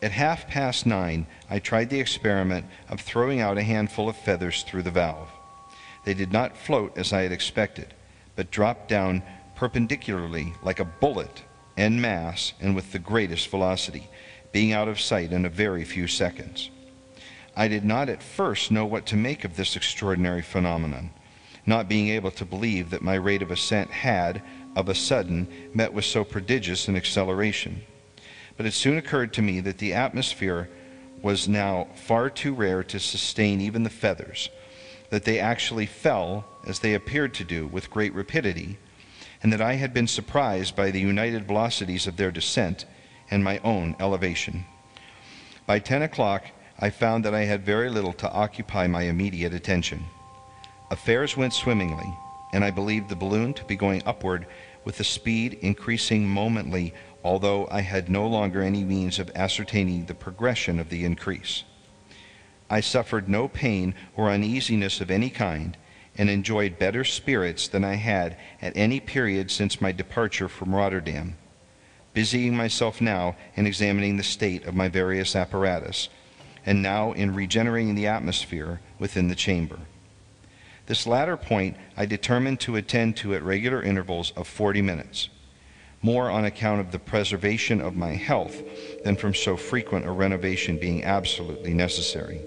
[0.00, 4.62] At half past nine, I tried the experiment of throwing out a handful of feathers
[4.62, 5.28] through the valve.
[6.06, 7.92] They did not float as I had expected,
[8.34, 9.22] but dropped down
[9.56, 11.42] perpendicularly like a bullet
[11.76, 14.08] en masse and with the greatest velocity,
[14.56, 16.70] being out of sight in a very few seconds.
[17.54, 21.10] I did not at first know what to make of this extraordinary phenomenon,
[21.66, 24.42] not being able to believe that my rate of ascent had,
[24.74, 27.82] of a sudden, met with so prodigious an acceleration.
[28.56, 30.70] But it soon occurred to me that the atmosphere
[31.20, 34.48] was now far too rare to sustain even the feathers,
[35.10, 38.78] that they actually fell, as they appeared to do, with great rapidity,
[39.42, 42.86] and that I had been surprised by the united velocities of their descent
[43.30, 44.64] and my own elevation.
[45.66, 46.44] By 10 o'clock,
[46.78, 50.04] I found that I had very little to occupy my immediate attention.
[50.90, 52.16] Affairs went swimmingly,
[52.52, 54.46] and I believed the balloon to be going upward
[54.84, 56.94] with a speed increasing momently,
[57.24, 61.64] although I had no longer any means of ascertaining the progression of the increase.
[62.70, 65.76] I suffered no pain or uneasiness of any kind,
[66.16, 71.36] and enjoyed better spirits than I had at any period since my departure from Rotterdam
[72.16, 76.08] busying myself now in examining the state of my various apparatus,
[76.64, 79.78] and now in regenerating the atmosphere within the chamber.
[80.86, 85.28] This latter point I determined to attend to at regular intervals of 40 minutes,
[86.00, 88.62] more on account of the preservation of my health
[89.04, 92.40] than from so frequent a renovation being absolutely necessary.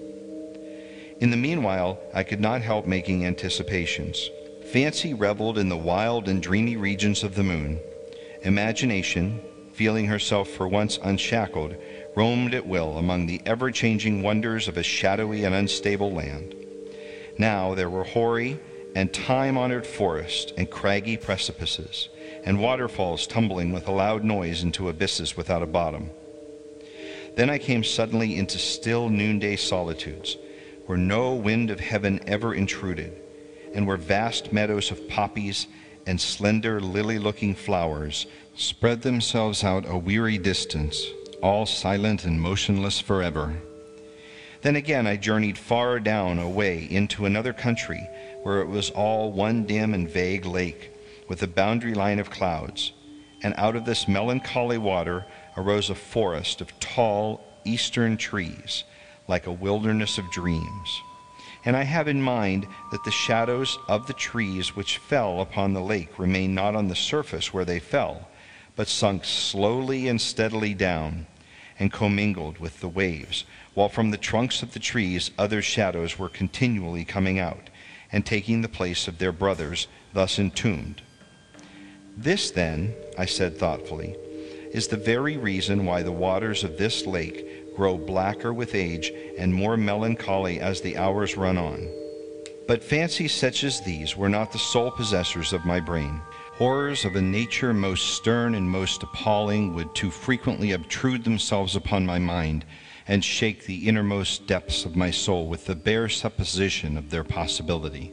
[1.20, 4.30] In the meanwhile, I could not help making anticipations.
[4.72, 7.78] Fancy reveled in the wild and dreamy regions of the moon.
[8.42, 9.40] Imagination,
[9.80, 11.74] feeling herself for once unshackled,
[12.14, 16.54] roamed at will among the ever changing wonders of a shadowy and unstable land.
[17.38, 18.60] Now there were hoary
[18.94, 22.10] and time honored forests and craggy precipices,
[22.44, 26.10] and waterfalls tumbling with a loud noise into abysses without a bottom.
[27.36, 30.36] Then I came suddenly into still noonday solitudes,
[30.84, 33.14] where no wind of heaven ever intruded,
[33.72, 35.66] and where vast meadows of poppies
[36.06, 41.06] and slender lily looking flowers spread themselves out a weary distance,
[41.42, 43.54] all silent and motionless forever.
[44.62, 48.06] Then again I journeyed far down away into another country
[48.42, 50.92] where it was all one dim and vague lake
[51.28, 52.92] with a boundary line of clouds,
[53.42, 55.24] and out of this melancholy water
[55.56, 58.84] arose a forest of tall eastern trees,
[59.28, 61.02] like a wilderness of dreams.
[61.64, 65.82] And I have in mind that the shadows of the trees which fell upon the
[65.82, 68.28] lake remained not on the surface where they fell,
[68.76, 71.26] but sunk slowly and steadily down
[71.78, 76.28] and commingled with the waves, while from the trunks of the trees other shadows were
[76.28, 77.70] continually coming out
[78.12, 81.02] and taking the place of their brothers, thus entombed.
[82.16, 84.16] This, then, I said thoughtfully,
[84.72, 89.54] is the very reason why the waters of this lake grow blacker with age and
[89.54, 91.88] more melancholy as the hours run on.
[92.68, 96.20] But fancies such as these were not the sole possessors of my brain.
[96.56, 102.04] Horrors of a nature most stern and most appalling would too frequently obtrude themselves upon
[102.04, 102.66] my mind
[103.08, 108.12] and shake the innermost depths of my soul with the bare supposition of their possibility.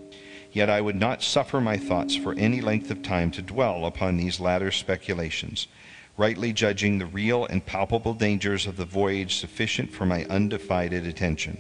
[0.54, 4.16] Yet I would not suffer my thoughts for any length of time to dwell upon
[4.16, 5.68] these latter speculations,
[6.18, 11.58] rightly judging the real and palpable dangers of the voyage sufficient for my undivided attention.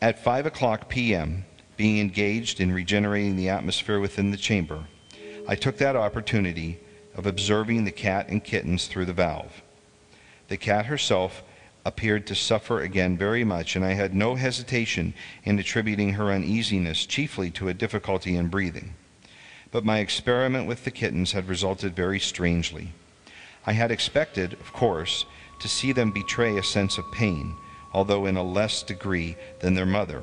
[0.00, 1.44] At five o'clock p.m.,
[1.76, 4.84] being engaged in regenerating the atmosphere within the chamber,
[5.48, 6.78] I took that opportunity
[7.14, 9.62] of observing the cat and kittens through the valve.
[10.48, 11.42] The cat herself
[11.84, 15.14] appeared to suffer again very much, and I had no hesitation
[15.44, 18.94] in attributing her uneasiness chiefly to a difficulty in breathing.
[19.70, 22.92] But my experiment with the kittens had resulted very strangely.
[23.66, 25.26] I had expected, of course,
[25.58, 27.56] to see them betray a sense of pain,
[27.92, 30.22] although in a less degree than their mother,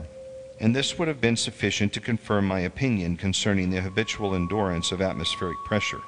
[0.60, 5.02] and this would have been sufficient to confirm my opinion concerning the habitual endurance of
[5.02, 6.02] atmospheric pressure.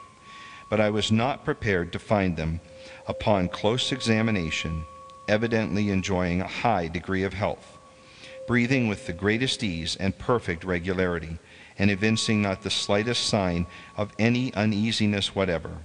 [0.70, 2.62] But I was not prepared to find them,
[3.08, 4.86] upon close examination,
[5.28, 7.78] evidently enjoying a high degree of health,
[8.48, 11.38] breathing with the greatest ease and perfect regularity,
[11.78, 13.68] and evincing not the slightest sign
[13.98, 15.80] of any uneasiness whatever.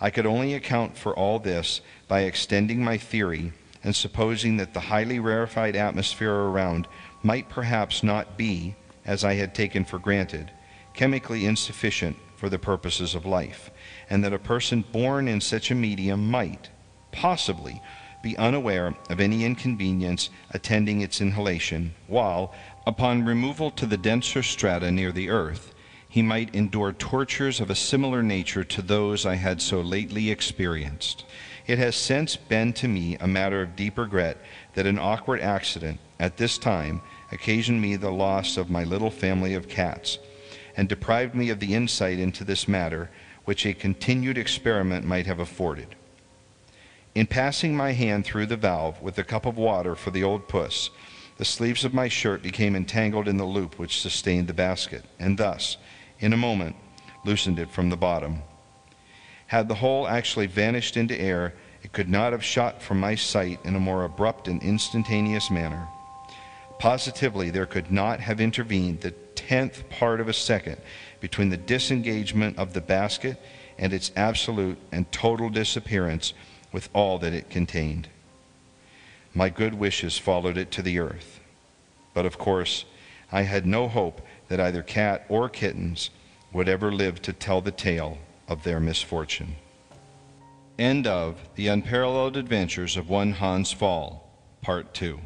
[0.00, 3.52] I could only account for all this by extending my theory
[3.84, 6.88] and supposing that the highly rarefied atmosphere around
[7.22, 8.74] might perhaps not be,
[9.04, 10.50] as I had taken for granted,
[10.94, 13.70] chemically insufficient for the purposes of life,
[14.08, 16.70] and that a person born in such a medium might,
[17.12, 17.82] possibly,
[18.22, 22.54] be unaware of any inconvenience attending its inhalation, while,
[22.86, 25.74] upon removal to the denser strata near the earth,
[26.10, 31.24] he might endure tortures of a similar nature to those I had so lately experienced.
[31.68, 34.36] It has since been to me a matter of deep regret
[34.74, 37.00] that an awkward accident, at this time,
[37.30, 40.18] occasioned me the loss of my little family of cats,
[40.76, 43.08] and deprived me of the insight into this matter
[43.44, 45.94] which a continued experiment might have afforded.
[47.14, 50.48] In passing my hand through the valve with a cup of water for the old
[50.48, 50.90] puss,
[51.36, 55.38] the sleeves of my shirt became entangled in the loop which sustained the basket, and
[55.38, 55.76] thus,
[56.20, 56.76] in a moment,
[57.24, 58.42] loosened it from the bottom.
[59.46, 63.58] Had the whole actually vanished into air, it could not have shot from my sight
[63.64, 65.88] in a more abrupt and instantaneous manner.
[66.78, 70.76] Positively, there could not have intervened the tenth part of a second
[71.20, 73.40] between the disengagement of the basket
[73.78, 76.32] and its absolute and total disappearance
[76.72, 78.08] with all that it contained.
[79.34, 81.40] My good wishes followed it to the earth.
[82.14, 82.84] But of course,
[83.32, 84.20] I had no hope
[84.50, 86.10] that either cat or kittens
[86.52, 88.18] would ever live to tell the tale
[88.48, 89.54] of their misfortune.
[90.76, 94.20] End of The Unparalleled Adventures of One Hans Pfaall,
[94.60, 95.20] Part 2.